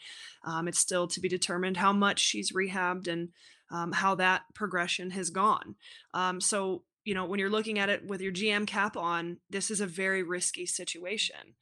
Um, 0.44 0.68
it's 0.68 0.78
still 0.78 1.06
to 1.08 1.20
be 1.20 1.28
determined 1.28 1.76
how 1.76 1.92
much 1.92 2.20
she's 2.20 2.52
rehabbed 2.52 3.08
and 3.08 3.30
um, 3.70 3.92
how 3.92 4.14
that 4.16 4.42
progression 4.54 5.10
has 5.10 5.30
gone. 5.30 5.74
Um, 6.12 6.40
so, 6.40 6.84
you 7.04 7.14
know, 7.14 7.24
when 7.24 7.40
you're 7.40 7.50
looking 7.50 7.78
at 7.78 7.88
it 7.88 8.06
with 8.06 8.20
your 8.20 8.32
GM 8.32 8.66
cap 8.66 8.96
on, 8.96 9.38
this 9.50 9.70
is 9.70 9.80
a 9.80 9.86
very 9.86 10.22
risky 10.22 10.66
situation. 10.66 11.54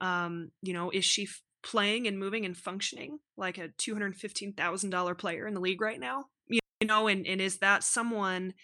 Um, 0.00 0.50
you 0.62 0.72
know, 0.72 0.90
is 0.90 1.04
she 1.04 1.24
f- 1.24 1.42
playing 1.62 2.06
and 2.06 2.18
moving 2.18 2.44
and 2.44 2.56
functioning 2.56 3.18
like 3.36 3.58
a 3.58 3.68
$215,000 3.68 5.18
player 5.18 5.46
in 5.46 5.54
the 5.54 5.60
league 5.60 5.80
right 5.80 6.00
now? 6.00 6.24
You 6.48 6.60
know, 6.86 7.06
and, 7.08 7.26
and 7.26 7.40
is 7.40 7.58
that 7.58 7.84
someone 7.84 8.54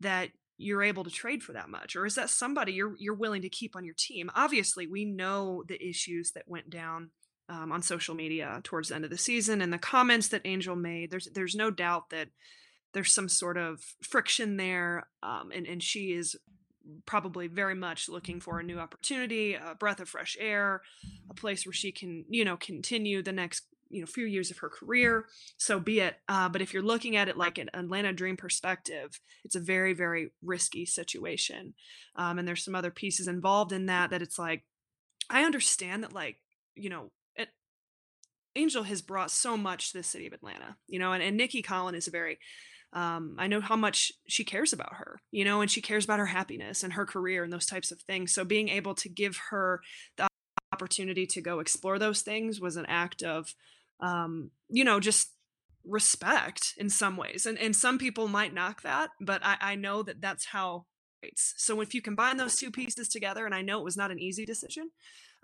that 0.00 0.30
you're 0.58 0.82
able 0.82 1.04
to 1.04 1.10
trade 1.10 1.42
for 1.42 1.52
that 1.52 1.68
much 1.68 1.96
or 1.96 2.06
is 2.06 2.14
that 2.14 2.30
somebody 2.30 2.72
you're 2.72 2.94
you're 2.98 3.14
willing 3.14 3.42
to 3.42 3.48
keep 3.48 3.76
on 3.76 3.84
your 3.84 3.94
team? 3.96 4.30
Obviously 4.34 4.86
we 4.86 5.04
know 5.04 5.64
the 5.68 5.82
issues 5.86 6.32
that 6.32 6.48
went 6.48 6.70
down 6.70 7.10
um, 7.48 7.70
on 7.72 7.82
social 7.82 8.14
media 8.14 8.60
towards 8.64 8.88
the 8.88 8.94
end 8.94 9.04
of 9.04 9.10
the 9.10 9.18
season 9.18 9.60
and 9.60 9.72
the 9.72 9.78
comments 9.78 10.28
that 10.28 10.42
angel 10.44 10.76
made. 10.76 11.10
There's 11.10 11.28
there's 11.34 11.54
no 11.54 11.70
doubt 11.70 12.10
that 12.10 12.28
there's 12.92 13.12
some 13.12 13.28
sort 13.28 13.58
of 13.58 13.80
friction 14.02 14.56
there 14.56 15.06
um, 15.22 15.50
and 15.54 15.66
and 15.66 15.82
she 15.82 16.12
is 16.12 16.36
probably 17.04 17.48
very 17.48 17.74
much 17.74 18.08
looking 18.08 18.40
for 18.40 18.60
a 18.60 18.62
new 18.62 18.78
opportunity 18.78 19.54
a 19.54 19.74
breath 19.74 19.98
of 19.98 20.08
fresh 20.08 20.36
air 20.38 20.82
a 21.28 21.34
place 21.34 21.66
where 21.66 21.72
she 21.72 21.90
can 21.90 22.24
you 22.28 22.44
know 22.44 22.56
continue 22.56 23.22
the 23.22 23.32
next 23.32 23.64
you 23.90 24.00
know 24.00 24.06
few 24.06 24.26
years 24.26 24.50
of 24.50 24.58
her 24.58 24.68
career 24.68 25.26
so 25.56 25.78
be 25.78 26.00
it 26.00 26.16
uh, 26.28 26.48
but 26.48 26.62
if 26.62 26.72
you're 26.72 26.82
looking 26.82 27.16
at 27.16 27.28
it 27.28 27.36
like 27.36 27.58
an 27.58 27.70
atlanta 27.74 28.12
dream 28.12 28.36
perspective 28.36 29.20
it's 29.44 29.56
a 29.56 29.60
very 29.60 29.92
very 29.92 30.30
risky 30.42 30.86
situation 30.86 31.74
um, 32.16 32.38
and 32.38 32.46
there's 32.46 32.64
some 32.64 32.74
other 32.74 32.90
pieces 32.90 33.28
involved 33.28 33.72
in 33.72 33.86
that 33.86 34.10
that 34.10 34.22
it's 34.22 34.38
like 34.38 34.64
i 35.30 35.44
understand 35.44 36.02
that 36.02 36.12
like 36.12 36.38
you 36.74 36.90
know 36.90 37.10
it, 37.34 37.48
angel 38.54 38.82
has 38.82 39.02
brought 39.02 39.30
so 39.30 39.56
much 39.56 39.92
to 39.92 39.98
the 39.98 40.04
city 40.04 40.26
of 40.26 40.32
atlanta 40.32 40.76
you 40.88 40.98
know 40.98 41.12
and, 41.12 41.22
and 41.22 41.36
nicki 41.36 41.62
collen 41.62 41.94
is 41.94 42.08
a 42.08 42.10
very 42.10 42.38
um, 42.92 43.34
I 43.38 43.46
know 43.46 43.60
how 43.60 43.76
much 43.76 44.12
she 44.26 44.42
cares 44.42 44.72
about 44.72 44.94
her, 44.94 45.20
you 45.30 45.44
know, 45.44 45.60
and 45.60 45.70
she 45.70 45.82
cares 45.82 46.04
about 46.04 46.18
her 46.18 46.26
happiness 46.26 46.82
and 46.82 46.94
her 46.94 47.04
career 47.04 47.44
and 47.44 47.52
those 47.52 47.66
types 47.66 47.90
of 47.90 48.00
things. 48.00 48.32
So 48.32 48.42
being 48.42 48.70
able 48.70 48.94
to 48.94 49.08
give 49.10 49.36
her 49.50 49.82
the 50.16 50.28
opportunity 50.72 51.26
to 51.26 51.40
go 51.40 51.60
explore 51.60 51.98
those 51.98 52.22
things 52.22 52.60
was 52.60 52.76
an 52.76 52.86
act 52.86 53.22
of 53.22 53.54
um, 54.00 54.50
you 54.68 54.84
know, 54.84 55.00
just 55.00 55.32
respect 55.84 56.74
in 56.76 56.90
some 56.90 57.16
ways. 57.16 57.46
And 57.46 57.58
and 57.58 57.74
some 57.74 57.98
people 57.98 58.28
might 58.28 58.54
knock 58.54 58.82
that, 58.82 59.10
but 59.20 59.44
I, 59.44 59.56
I 59.60 59.74
know 59.76 60.02
that 60.02 60.20
that's 60.20 60.46
how 60.46 60.86
it's. 61.22 61.54
So 61.56 61.80
if 61.80 61.94
you 61.94 62.02
combine 62.02 62.36
those 62.36 62.56
two 62.56 62.70
pieces 62.70 63.08
together, 63.08 63.46
and 63.46 63.54
I 63.54 63.62
know 63.62 63.78
it 63.78 63.84
was 63.84 63.96
not 63.96 64.10
an 64.10 64.18
easy 64.18 64.44
decision, 64.44 64.90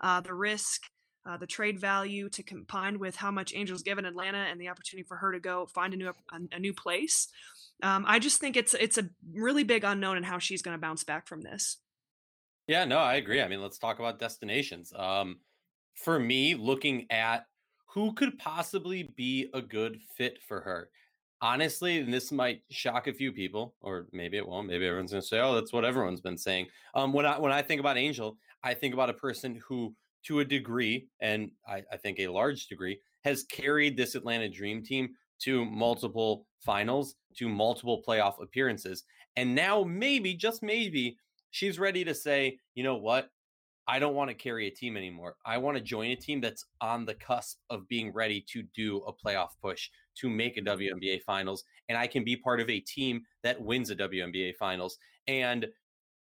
uh, 0.01 0.21
the 0.21 0.33
risk, 0.33 0.81
uh, 1.27 1.37
the 1.37 1.47
trade 1.47 1.79
value 1.79 2.29
to 2.29 2.43
combine 2.43 2.99
with 2.99 3.15
how 3.15 3.31
much 3.31 3.53
Angels 3.55 3.81
given 3.81 4.05
Atlanta 4.05 4.39
and 4.49 4.59
the 4.59 4.69
opportunity 4.69 5.07
for 5.07 5.17
her 5.17 5.31
to 5.31 5.39
go 5.39 5.65
find 5.67 5.93
a 5.93 5.97
new 5.97 6.09
a, 6.09 6.39
a 6.51 6.59
new 6.59 6.73
place. 6.73 7.27
Um, 7.81 8.05
I 8.07 8.19
just 8.19 8.39
think 8.39 8.55
it's 8.55 8.73
it's 8.73 8.97
a 8.97 9.09
really 9.33 9.63
big 9.63 9.83
unknown 9.83 10.17
in 10.17 10.23
how 10.23 10.39
she's 10.39 10.61
going 10.61 10.75
to 10.75 10.81
bounce 10.81 11.03
back 11.03 11.27
from 11.27 11.41
this. 11.41 11.77
Yeah, 12.67 12.85
no, 12.85 12.97
I 12.97 13.15
agree. 13.15 13.41
I 13.41 13.47
mean, 13.47 13.61
let's 13.61 13.77
talk 13.77 13.99
about 13.99 14.19
destinations. 14.19 14.93
Um, 14.95 15.39
for 15.95 16.17
me, 16.17 16.55
looking 16.55 17.07
at 17.09 17.45
who 17.93 18.13
could 18.13 18.37
possibly 18.37 19.03
be 19.03 19.49
a 19.53 19.61
good 19.61 19.99
fit 20.15 20.39
for 20.41 20.61
her? 20.61 20.89
honestly, 21.43 21.99
and 21.99 22.11
this 22.11 22.31
might 22.31 22.61
shock 22.71 23.07
a 23.07 23.13
few 23.13 23.31
people, 23.31 23.75
or 23.81 24.07
maybe 24.13 24.37
it 24.37 24.47
won't. 24.47 24.67
Maybe 24.67 24.87
everyone's 24.87 25.11
going 25.11 25.21
to 25.21 25.27
say, 25.27 25.39
"Oh, 25.39 25.53
that's 25.53 25.73
what 25.73 25.85
everyone's 25.85 26.21
been 26.21 26.37
saying." 26.37 26.67
Um, 26.95 27.13
when 27.13 27.25
I 27.25 27.37
when 27.37 27.51
I 27.51 27.61
think 27.61 27.79
about 27.81 27.97
Angel, 27.97 28.37
I 28.63 28.73
think 28.73 28.93
about 28.93 29.09
a 29.09 29.13
person 29.13 29.61
who, 29.67 29.93
to 30.23 30.39
a 30.39 30.45
degree, 30.45 31.09
and 31.19 31.51
I, 31.67 31.83
I 31.91 31.97
think 31.97 32.19
a 32.19 32.29
large 32.29 32.67
degree, 32.67 32.99
has 33.25 33.43
carried 33.43 33.97
this 33.97 34.15
Atlanta 34.15 34.49
Dream 34.49 34.81
team 34.81 35.09
to 35.39 35.65
multiple 35.65 36.47
finals, 36.61 37.15
to 37.35 37.49
multiple 37.49 38.01
playoff 38.07 38.41
appearances, 38.41 39.03
and 39.35 39.53
now 39.53 39.83
maybe, 39.83 40.33
just 40.33 40.63
maybe, 40.63 41.17
she's 41.51 41.77
ready 41.77 42.05
to 42.05 42.15
say, 42.15 42.57
"You 42.73 42.83
know 42.83 42.95
what? 42.95 43.29
I 43.87 43.99
don't 43.99 44.15
want 44.15 44.29
to 44.29 44.33
carry 44.33 44.67
a 44.67 44.71
team 44.71 44.95
anymore. 44.95 45.35
I 45.45 45.57
want 45.57 45.75
to 45.77 45.83
join 45.83 46.11
a 46.11 46.15
team 46.15 46.39
that's 46.39 46.65
on 46.79 47.05
the 47.05 47.15
cusp 47.15 47.57
of 47.69 47.87
being 47.89 48.13
ready 48.13 48.43
to 48.49 48.63
do 48.75 48.97
a 48.99 49.13
playoff 49.13 49.49
push 49.61 49.89
to 50.15 50.29
make 50.29 50.57
a 50.57 50.61
WNBA 50.61 51.21
finals. 51.23 51.65
And 51.89 51.97
I 51.97 52.07
can 52.07 52.23
be 52.23 52.37
part 52.37 52.61
of 52.61 52.69
a 52.69 52.79
team 52.79 53.23
that 53.43 53.61
wins 53.61 53.89
a 53.89 53.95
WNBA 53.95 54.55
finals. 54.55 54.97
And 55.27 55.67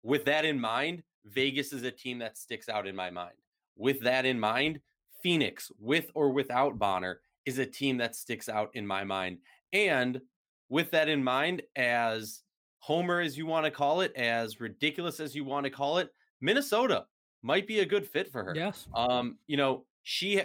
with 0.02 0.24
that 0.26 0.44
in 0.44 0.60
mind, 0.60 1.02
Vegas 1.24 1.72
is 1.72 1.82
a 1.82 1.90
team 1.90 2.18
that 2.20 2.38
sticks 2.38 2.68
out 2.68 2.86
in 2.86 2.94
my 2.94 3.10
mind. 3.10 3.34
With 3.76 4.00
that 4.00 4.24
in 4.24 4.38
mind, 4.38 4.80
Phoenix, 5.22 5.72
with 5.80 6.10
or 6.14 6.30
without 6.30 6.78
Bonner, 6.78 7.20
is 7.44 7.58
a 7.58 7.66
team 7.66 7.96
that 7.98 8.14
sticks 8.14 8.48
out 8.48 8.70
in 8.74 8.86
my 8.86 9.02
mind. 9.02 9.38
And 9.72 10.20
with 10.68 10.90
that 10.92 11.08
in 11.08 11.24
mind, 11.24 11.62
as 11.76 12.42
Homer 12.78 13.20
as 13.20 13.36
you 13.36 13.46
want 13.46 13.64
to 13.64 13.70
call 13.70 14.00
it, 14.00 14.14
as 14.14 14.60
ridiculous 14.60 15.18
as 15.18 15.34
you 15.34 15.44
want 15.44 15.64
to 15.64 15.70
call 15.70 15.98
it, 15.98 16.10
Minnesota 16.40 17.06
might 17.42 17.66
be 17.66 17.80
a 17.80 17.86
good 17.86 18.06
fit 18.06 18.30
for 18.30 18.42
her. 18.44 18.52
Yes. 18.54 18.86
Um, 18.94 19.38
you 19.46 19.56
know, 19.56 19.84
she 20.02 20.42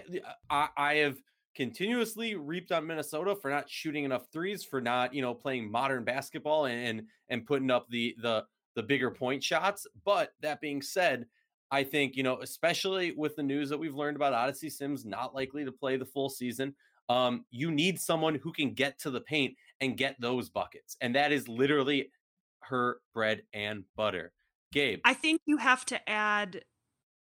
I, 0.49 0.69
I 0.75 0.93
have 0.95 1.17
continuously 1.56 2.36
reaped 2.36 2.71
on 2.71 2.88
Minnesota 2.88 3.36
for 3.36 3.49
not 3.49 3.69
shooting 3.69 4.03
enough 4.03 4.27
threes, 4.32 4.63
for 4.63 4.82
not, 4.82 5.13
you 5.13 5.21
know, 5.21 5.34
playing 5.34 5.69
modern 5.69 6.03
basketball 6.03 6.65
and 6.65 6.88
and, 6.88 7.08
and 7.29 7.45
putting 7.45 7.71
up 7.71 7.88
the 7.89 8.15
the 8.21 8.43
the 8.75 8.84
bigger 8.84 9.12
point 9.12 9.43
shots. 9.43 9.86
But 10.03 10.34
that 10.41 10.62
being 10.62 10.82
said, 10.82 11.25
I 11.71 11.84
think, 11.84 12.15
you 12.15 12.23
know, 12.23 12.39
especially 12.41 13.13
with 13.13 13.36
the 13.36 13.43
news 13.43 13.69
that 13.69 13.77
we've 13.77 13.95
learned 13.95 14.15
about 14.15 14.34
Odyssey 14.34 14.69
Sims 14.69 15.06
not 15.06 15.36
likely 15.36 15.65
to 15.65 15.71
play 15.71 15.97
the 15.97 16.06
full 16.06 16.29
season, 16.29 16.75
um, 17.10 17.45
you 17.51 17.71
need 17.71 17.99
someone 17.99 18.36
who 18.36 18.51
can 18.51 18.73
get 18.73 18.99
to 18.99 19.12
the 19.12 19.21
paint 19.21 19.56
and 19.82 19.97
get 19.97 20.15
those 20.19 20.49
buckets. 20.49 20.97
And 21.01 21.15
that 21.15 21.32
is 21.32 21.47
literally 21.47 22.12
her 22.60 22.99
bread 23.13 23.43
and 23.53 23.84
butter. 23.95 24.34
Gabe. 24.71 25.01
I 25.06 25.13
think 25.13 25.41
you 25.45 25.58
have 25.58 25.86
to 25.86 26.10
add 26.10 26.63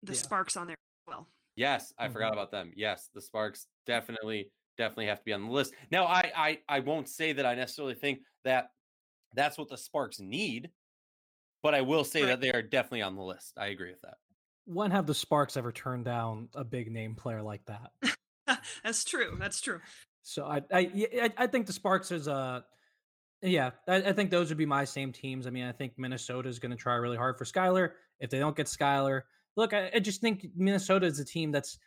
the 0.08 0.14
yeah. 0.14 0.20
Sparks 0.20 0.56
on 0.56 0.66
there 0.66 0.74
as 0.74 1.12
well. 1.14 1.28
Yes, 1.56 1.92
I 1.98 2.04
mm-hmm. 2.04 2.12
forgot 2.12 2.32
about 2.32 2.50
them. 2.50 2.72
Yes, 2.76 3.08
the 3.14 3.20
Sparks 3.20 3.66
definitely 3.86 4.50
definitely 4.76 5.06
have 5.06 5.18
to 5.18 5.24
be 5.24 5.32
on 5.32 5.44
the 5.44 5.50
list. 5.50 5.74
Now, 5.90 6.06
I 6.06 6.32
I 6.36 6.58
I 6.68 6.80
won't 6.80 7.08
say 7.08 7.32
that 7.32 7.46
I 7.46 7.54
necessarily 7.54 7.94
think 7.94 8.20
that 8.44 8.70
that's 9.34 9.58
what 9.58 9.68
the 9.68 9.76
Sparks 9.76 10.20
need, 10.20 10.70
but 11.62 11.74
I 11.74 11.82
will 11.82 12.04
say 12.04 12.22
right. 12.22 12.28
that 12.28 12.40
they 12.40 12.52
are 12.52 12.62
definitely 12.62 13.02
on 13.02 13.16
the 13.16 13.22
list. 13.22 13.54
I 13.58 13.68
agree 13.68 13.90
with 13.90 14.02
that. 14.02 14.16
When 14.66 14.90
have 14.90 15.06
the 15.06 15.14
Sparks 15.14 15.56
ever 15.56 15.72
turned 15.72 16.04
down 16.04 16.48
a 16.54 16.64
big 16.64 16.90
name 16.90 17.14
player 17.14 17.42
like 17.42 17.62
that? 17.66 18.58
that's 18.84 19.04
true. 19.04 19.36
That's 19.38 19.60
true. 19.60 19.80
So 20.22 20.44
I 20.44 20.62
I 20.72 21.32
I 21.36 21.46
think 21.46 21.66
the 21.66 21.72
Sparks 21.72 22.10
is 22.10 22.28
a 22.28 22.32
uh, 22.32 22.60
yeah, 23.42 23.70
I, 23.86 23.96
I, 23.96 24.12
think 24.14 24.30
those 24.30 24.48
would 24.48 24.58
be 24.58 24.66
my 24.66 24.84
same 24.84 25.12
teams. 25.12 25.46
I 25.46 25.50
mean, 25.50 25.64
I 25.64 25.70
think 25.70 25.92
Minnesota 25.96 26.48
is 26.48 26.58
going 26.58 26.72
to 26.72 26.76
try 26.76 26.96
really 26.96 27.16
hard 27.16 27.38
for 27.38 27.44
Skylar. 27.44 27.90
If 28.18 28.30
they 28.30 28.40
don't 28.40 28.56
get 28.56 28.66
Skylar, 28.66 29.22
look, 29.58 29.74
I, 29.74 29.90
I 29.92 29.98
just 29.98 30.20
think 30.20 30.46
Minnesota 30.56 31.04
is 31.04 31.18
a 31.18 31.24
team 31.24 31.50
that's 31.50 31.78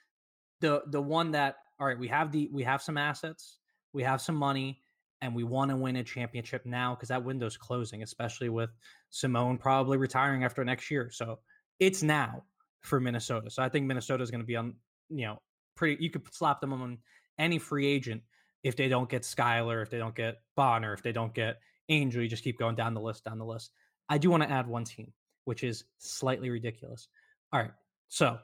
the 0.60 0.84
the 0.88 1.02
one 1.02 1.32
that 1.32 1.56
all 1.80 1.88
right, 1.88 1.98
we 1.98 2.10
have 2.10 2.32
the 2.32 2.50
we 2.52 2.64
have 2.64 2.84
some 2.84 2.98
assets, 2.98 3.58
we 3.94 4.04
have 4.04 4.22
some 4.22 4.36
money, 4.36 4.82
and 5.22 5.34
we 5.34 5.44
want 5.44 5.72
to 5.72 5.78
win 5.78 5.96
a 5.96 6.04
championship 6.04 6.66
now 6.66 6.94
because 6.94 7.10
that 7.10 7.24
window's 7.24 7.58
closing, 7.58 8.04
especially 8.04 8.50
with 8.50 8.70
Simone 9.10 9.58
probably 9.58 9.98
retiring 9.98 10.44
after 10.44 10.64
next 10.64 10.92
year. 10.92 11.10
So 11.12 11.40
it's 11.80 12.04
now 12.04 12.44
for 12.82 13.00
Minnesota. 13.00 13.50
So 13.50 13.64
I 13.64 13.70
think 13.70 13.88
Minnesota 13.88 14.22
is 14.22 14.30
going 14.30 14.42
to 14.42 14.46
be 14.46 14.58
on, 14.58 14.76
you 15.10 15.26
know, 15.26 15.42
pretty. 15.76 16.04
You 16.04 16.12
could 16.12 16.32
slap 16.34 16.60
them 16.60 16.74
on 16.74 16.98
any 17.40 17.58
free 17.58 17.88
agent 17.88 18.22
if 18.64 18.76
they 18.76 18.90
don't 18.90 19.10
get 19.10 19.24
Skylar, 19.24 19.82
if 19.82 19.90
they 19.90 19.98
don't 19.98 20.16
get 20.16 20.36
Bonner, 20.56 20.94
if 20.94 21.02
they 21.02 21.14
don't 21.14 21.34
get 21.34 21.56
Angel. 21.88 22.22
You 22.22 22.28
just 22.28 22.44
keep 22.44 22.60
going 22.60 22.76
down 22.76 22.94
the 22.94 23.02
list, 23.02 23.24
down 23.24 23.40
the 23.40 23.46
list. 23.46 23.72
I 24.10 24.18
do 24.18 24.30
want 24.30 24.44
to 24.44 24.52
add 24.52 24.68
one 24.68 24.84
team, 24.84 25.14
which 25.46 25.64
is 25.64 25.86
slightly 26.00 26.50
ridiculous. 26.50 27.08
All 27.54 27.60
right. 27.60 27.72
So, 28.08 28.40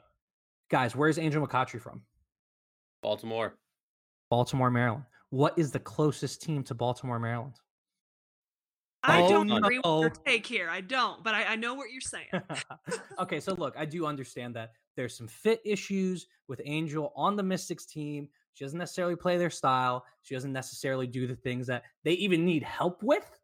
guys, 0.70 0.94
where's 0.94 1.18
Angel 1.18 1.46
McCoughtry 1.46 1.80
from? 1.80 2.02
Baltimore. 3.02 3.54
Baltimore, 4.30 4.70
Maryland. 4.70 5.04
What 5.30 5.58
is 5.58 5.70
the 5.70 5.78
closest 5.78 6.42
team 6.42 6.62
to 6.64 6.74
Baltimore, 6.74 7.18
Maryland? 7.18 7.54
I 9.02 9.22
oh, 9.22 9.28
don't 9.28 9.50
agree 9.50 9.80
no. 9.84 10.00
with 10.00 10.14
your 10.14 10.24
take 10.26 10.46
here. 10.46 10.68
I 10.68 10.80
don't, 10.80 11.22
but 11.22 11.34
I, 11.34 11.44
I 11.44 11.56
know 11.56 11.74
what 11.74 11.90
you're 11.90 12.00
saying. 12.00 12.28
okay, 13.18 13.40
so 13.40 13.54
look, 13.54 13.74
I 13.78 13.84
do 13.84 14.06
understand 14.06 14.54
that 14.56 14.72
there's 14.96 15.16
some 15.16 15.28
fit 15.28 15.60
issues 15.64 16.26
with 16.48 16.60
Angel 16.64 17.12
on 17.14 17.36
the 17.36 17.42
Mystics 17.42 17.86
team. 17.86 18.28
She 18.54 18.64
doesn't 18.64 18.78
necessarily 18.78 19.14
play 19.14 19.38
their 19.38 19.50
style. 19.50 20.04
She 20.22 20.34
doesn't 20.34 20.52
necessarily 20.52 21.06
do 21.06 21.26
the 21.26 21.36
things 21.36 21.66
that 21.68 21.84
they 22.04 22.12
even 22.12 22.44
need 22.44 22.64
help 22.64 23.02
with. 23.02 23.38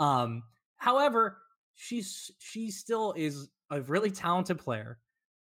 Um, 0.00 0.42
however, 0.76 1.38
she's 1.76 2.32
she 2.38 2.70
still 2.70 3.14
is 3.16 3.48
a 3.70 3.80
really 3.82 4.10
talented 4.10 4.58
player 4.58 4.98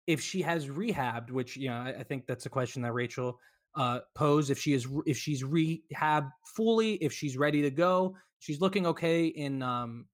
if 0.08 0.22
she 0.22 0.42
has 0.42 0.68
rehabbed, 0.68 1.32
which 1.32 1.58
you 1.58 1.70
know, 1.70 1.76
I, 1.76 1.96
I 2.00 2.04
think 2.04 2.26
that's 2.26 2.46
a 2.46 2.50
question 2.50 2.82
that 2.82 2.94
Rachel 2.94 3.40
uh, 3.76 4.00
posed. 4.16 4.50
If 4.50 4.58
she 4.58 4.74
is, 4.74 4.88
if 5.06 5.18
she's 5.18 5.44
rehab 5.44 6.30
fully, 6.56 6.94
if 6.96 7.14
she's 7.14 7.38
ready 7.38 7.62
to 7.62 7.70
go, 7.70 8.16
she's 8.40 8.62
looking 8.62 8.88
okay 8.88 9.28
in 9.28 9.62
um, 9.62 10.06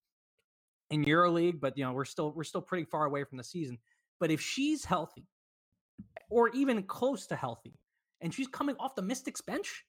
in 0.90 1.06
EuroLeague, 1.06 1.60
but 1.60 1.78
you 1.78 1.86
know, 1.86 1.94
we're 1.94 2.06
still 2.06 2.34
we're 2.36 2.44
still 2.44 2.62
pretty 2.62 2.86
far 2.86 3.06
away 3.06 3.24
from 3.24 3.38
the 3.38 3.44
season. 3.44 3.78
But 4.20 4.32
if 4.32 4.42
she's 4.42 4.84
healthy, 4.84 5.28
or 6.30 6.50
even 6.50 6.84
close 6.84 7.28
to 7.28 7.36
healthy, 7.36 7.74
and 8.22 8.34
she's 8.34 8.48
coming 8.48 8.76
off 8.80 8.96
the 8.96 9.02
Mystics 9.02 9.42
bench, 9.42 9.86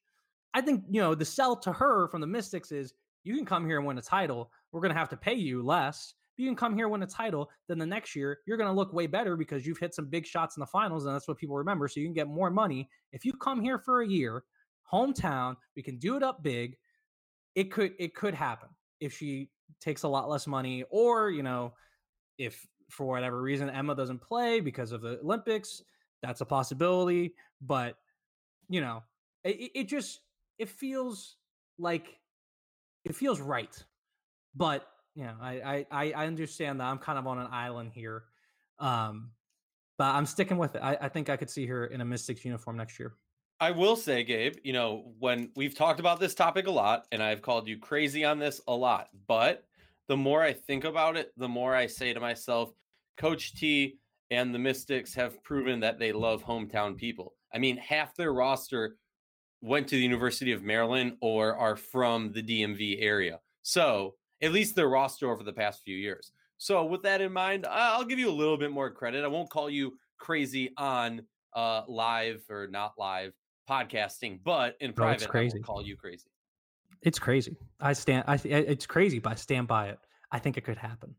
I 0.53 0.61
think 0.61 0.85
you 0.90 1.01
know 1.01 1.14
the 1.14 1.25
sell 1.25 1.57
to 1.57 1.73
her 1.73 2.09
from 2.09 2.21
the 2.21 2.27
Mystics 2.27 2.73
is 2.73 2.93
you 3.25 3.37
can 3.37 3.47
come 3.47 3.67
here 3.67 3.79
and 3.79 3.87
win 3.87 3.99
a 3.99 4.03
title. 4.03 4.51
We're 4.71 4.81
going 4.81 4.93
to 4.93 4.99
have 4.99 5.09
to 5.11 5.17
pay 5.17 5.35
you 5.35 5.62
less 5.62 6.14
you 6.37 6.47
can 6.47 6.57
come 6.57 6.77
here 6.77 6.88
win 6.88 7.03
a 7.03 7.07
title, 7.07 7.51
then 7.68 7.79
the 7.79 7.87
next 7.87 8.16
year 8.16 8.38
you're 8.47 8.57
going 8.57 8.68
to 8.68 8.75
look 8.75 8.92
way 8.92 9.07
better 9.07 9.37
because 9.37 9.66
you've 9.66 9.79
hit 9.79 9.94
some 9.94 10.07
big 10.07 10.27
shots 10.27 10.57
in 10.57 10.61
the 10.61 10.66
finals, 10.66 11.07
and 11.07 11.14
that's 11.14 11.29
what 11.29 11.38
people 11.38 11.57
remember. 11.57 11.88
So 11.88 12.01
you 12.01 12.07
can 12.07 12.14
get 12.14 12.29
more 12.29 12.51
money 12.51 12.88
if 13.12 13.25
you 13.25 13.33
come 13.33 13.61
here 13.61 13.79
for 13.79 14.03
a 14.03 14.09
year, 14.09 14.44
hometown. 14.92 15.57
We 15.77 15.83
can 15.83 15.99
do 15.99 16.16
it 16.16 16.23
up 16.23 16.42
big. 16.42 16.77
It 17.55 17.70
could 17.70 17.92
it 17.99 18.14
could 18.14 18.35
happen 18.35 18.68
if 19.01 19.16
she 19.16 19.51
takes 19.81 20.03
a 20.03 20.09
lot 20.09 20.29
less 20.29 20.47
money, 20.47 20.85
or 20.90 21.31
you 21.31 21.42
know, 21.42 21.75
if 22.38 22.66
for 22.90 23.07
whatever 23.07 23.40
reason 23.40 23.70
Emma 23.70 23.94
doesn't 23.94 24.20
play 24.20 24.61
because 24.61 24.92
of 24.92 25.03
the 25.03 25.18
Olympics, 25.20 25.83
that's 26.23 26.40
a 26.40 26.44
possibility. 26.44 27.35
But 27.61 27.97
you 28.68 28.81
know, 28.81 29.03
it, 29.44 29.70
it 29.75 29.88
just 29.88 30.20
it 30.59 30.68
feels 30.68 31.37
like 31.79 32.18
it 33.05 33.14
feels 33.14 33.40
right, 33.40 33.85
but 34.57 34.87
yeah, 35.14 35.33
I, 35.40 35.87
I 35.90 36.12
I 36.12 36.27
understand 36.27 36.81
that 36.81 36.85
I'm 36.85 36.98
kind 36.98 37.18
of 37.18 37.27
on 37.27 37.38
an 37.38 37.48
island 37.50 37.92
here, 37.94 38.24
um, 38.79 39.31
but 39.96 40.14
I'm 40.14 40.27
sticking 40.27 40.59
with 40.59 40.74
it. 40.74 40.81
I, 40.83 40.96
I 41.00 41.09
think 41.09 41.29
I 41.29 41.37
could 41.37 41.50
see 41.50 41.66
her 41.66 41.87
in 41.87 42.00
a 42.00 42.05
Mystics 42.05 42.44
uniform 42.44 42.77
next 42.77 42.98
year. 42.98 43.14
I 43.61 43.70
will 43.70 43.96
say, 43.96 44.24
Gabe, 44.24 44.57
you 44.64 44.72
know, 44.72 45.12
when 45.20 45.50
we've 45.55 45.77
talked 45.77 46.00
about 46.00 46.18
this 46.18 46.35
topic 46.35 46.66
a 46.66 46.70
lot, 46.70 47.07
and 47.12 47.22
I've 47.22 47.42
called 47.42 47.68
you 47.68 47.79
crazy 47.79 48.24
on 48.24 48.38
this 48.38 48.61
a 48.66 48.74
lot, 48.74 49.09
but 49.29 49.64
the 50.09 50.16
more 50.16 50.42
I 50.42 50.53
think 50.53 50.85
about 50.85 51.16
it, 51.16 51.33
the 51.37 51.48
more 51.48 51.74
I 51.74 51.87
say 51.87 52.12
to 52.12 52.20
myself, 52.20 52.72
Coach 53.16 53.55
T 53.55 53.98
and 54.31 54.55
the 54.55 54.59
Mystics 54.59 55.14
have 55.14 55.42
proven 55.44 55.81
that 55.81 55.98
they 55.98 56.12
love 56.12 56.44
hometown 56.44 56.96
people. 56.96 57.35
I 57.55 57.59
mean, 57.59 57.77
half 57.77 58.16
their 58.16 58.33
roster 58.33 58.96
went 59.62 59.88
to 59.88 59.96
the 59.96 60.03
University 60.03 60.53
of 60.53 60.62
Maryland 60.62 61.16
or 61.20 61.57
are 61.57 61.77
from 61.77 62.33
the 62.33 62.42
DMV 62.42 62.98
area. 63.00 63.38
So 63.62 64.16
at 64.45 64.53
least 64.53 64.77
their 64.77 64.89
roster 64.89 65.31
over 65.31 65.43
the 65.43 65.53
past 65.53 65.83
few 65.83 65.97
years. 65.97 66.33
So 66.59 66.85
with 66.85 67.03
that 67.03 67.21
in 67.21 67.33
mind, 67.33 67.67
I'll 67.69 68.05
give 68.05 68.19
you 68.19 68.31
a 68.31 68.33
little 68.33 68.57
bit 68.57 68.71
more 68.71 68.91
credit. 68.91 69.25
I 69.25 69.29
won't 69.29 69.51
call 69.51 69.69
you 69.69 69.99
crazy 70.19 70.73
on 70.77 71.23
uh, 71.55 71.83
live 71.89 72.43
or 72.49 72.67
not 72.69 72.95
live 72.99 73.33
podcasting, 73.69 74.41
but 74.45 74.77
in 74.81 74.93
private, 74.93 75.29
crazy. 75.29 75.57
I 75.57 75.59
will 75.59 75.65
call 75.65 75.83
you 75.83 75.97
crazy. 75.97 76.29
It's 77.03 77.19
crazy. 77.19 77.57
I 77.81 77.93
stand. 77.93 78.25
I. 78.27 78.41
It's 78.45 78.87
crazy, 78.87 79.19
but 79.19 79.33
I 79.33 79.35
stand 79.35 79.67
by 79.67 79.89
it. 79.89 79.99
I 80.31 80.39
think 80.39 80.57
it 80.57 80.65
could 80.65 80.79
happen. 80.79 81.15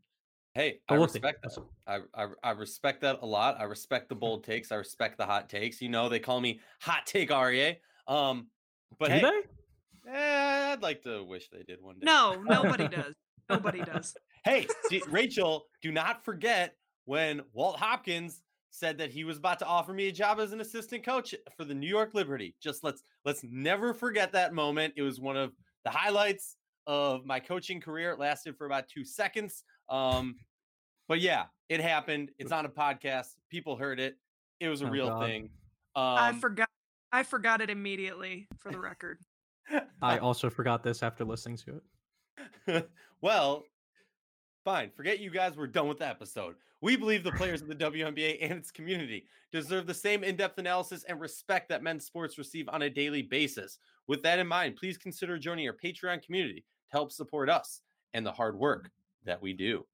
Hey, 0.54 0.80
I 0.88 0.94
respect 0.94 1.42
that. 1.42 1.58
I, 1.86 2.00
I, 2.14 2.28
I 2.42 2.50
respect 2.52 3.02
that 3.02 3.18
a 3.20 3.26
lot. 3.26 3.60
I 3.60 3.64
respect 3.64 4.08
the 4.08 4.14
bold 4.24 4.42
takes. 4.42 4.72
I 4.72 4.76
respect 4.76 5.18
the 5.18 5.26
hot 5.26 5.50
takes. 5.50 5.82
You 5.82 5.90
know, 5.90 6.08
they 6.08 6.18
call 6.18 6.40
me 6.40 6.60
hot 6.80 7.06
take 7.06 7.30
Aryeh. 7.30 7.76
Um, 8.08 8.46
but 8.98 9.08
Do 9.08 9.14
hey, 9.14 9.20
they? 9.20 9.40
Eh, 10.08 10.72
I'd 10.72 10.82
like 10.82 11.02
to 11.02 11.24
wish 11.24 11.48
they 11.50 11.62
did 11.62 11.80
one 11.82 11.96
day. 11.98 12.04
No, 12.04 12.40
nobody 12.42 12.88
does. 12.96 13.14
Nobody 13.48 13.80
does. 13.82 14.14
hey, 14.44 14.66
Rachel, 15.08 15.66
do 15.82 15.92
not 15.92 16.24
forget 16.24 16.74
when 17.04 17.42
Walt 17.52 17.78
Hopkins 17.78 18.42
said 18.70 18.98
that 18.98 19.10
he 19.10 19.24
was 19.24 19.38
about 19.38 19.58
to 19.60 19.66
offer 19.66 19.92
me 19.94 20.08
a 20.08 20.12
job 20.12 20.38
as 20.40 20.52
an 20.52 20.60
assistant 20.60 21.04
coach 21.04 21.34
for 21.56 21.64
the 21.64 21.74
New 21.74 21.88
York 21.88 22.12
Liberty. 22.14 22.54
Just 22.62 22.84
let's 22.84 23.02
let's 23.24 23.42
never 23.44 23.94
forget 23.94 24.32
that 24.32 24.52
moment. 24.52 24.94
It 24.96 25.02
was 25.02 25.20
one 25.20 25.36
of 25.36 25.52
the 25.84 25.90
highlights 25.90 26.56
of 26.86 27.24
my 27.24 27.40
coaching 27.40 27.80
career 27.80 28.10
It 28.12 28.18
lasted 28.18 28.56
for 28.56 28.66
about 28.66 28.88
two 28.88 29.04
seconds. 29.04 29.64
Um, 29.88 30.34
but 31.08 31.20
yeah, 31.20 31.44
it 31.68 31.80
happened. 31.80 32.30
It's 32.38 32.52
on 32.52 32.66
a 32.66 32.68
podcast. 32.68 33.28
People 33.50 33.76
heard 33.76 33.98
it. 34.00 34.16
It 34.60 34.68
was 34.68 34.82
a 34.82 34.86
Oh, 34.86 34.90
real 34.90 35.08
God. 35.08 35.20
thing. 35.24 35.50
I 35.94 36.28
Um, 36.30 36.40
forgot. 36.40 36.68
I 37.12 37.22
forgot 37.22 37.60
it 37.60 37.70
immediately. 37.70 38.48
For 38.58 38.70
the 38.72 38.78
record. 38.80 39.18
I 40.02 40.18
also 40.18 40.50
forgot 40.50 40.82
this 40.82 41.02
after 41.02 41.24
listening 41.24 41.58
to 41.58 41.80
it. 42.68 42.88
well, 43.20 43.64
fine. 44.64 44.90
Forget 44.90 45.20
you 45.20 45.30
guys. 45.30 45.56
We're 45.56 45.66
done 45.66 45.88
with 45.88 45.98
the 45.98 46.08
episode. 46.08 46.56
We 46.82 46.96
believe 46.96 47.24
the 47.24 47.32
players 47.32 47.62
of 47.62 47.68
the 47.68 47.74
WNBA 47.74 48.38
and 48.42 48.52
its 48.52 48.70
community 48.70 49.26
deserve 49.50 49.86
the 49.86 49.94
same 49.94 50.22
in 50.22 50.36
depth 50.36 50.58
analysis 50.58 51.04
and 51.08 51.18
respect 51.18 51.68
that 51.70 51.82
men's 51.82 52.04
sports 52.04 52.36
receive 52.36 52.68
on 52.68 52.82
a 52.82 52.90
daily 52.90 53.22
basis. 53.22 53.78
With 54.06 54.22
that 54.22 54.38
in 54.38 54.46
mind, 54.46 54.76
please 54.76 54.98
consider 54.98 55.38
joining 55.38 55.66
our 55.66 55.74
Patreon 55.74 56.22
community 56.22 56.60
to 56.60 56.92
help 56.92 57.12
support 57.12 57.48
us 57.48 57.80
and 58.12 58.26
the 58.26 58.32
hard 58.32 58.58
work 58.58 58.90
that 59.24 59.40
we 59.40 59.52
do. 59.52 59.86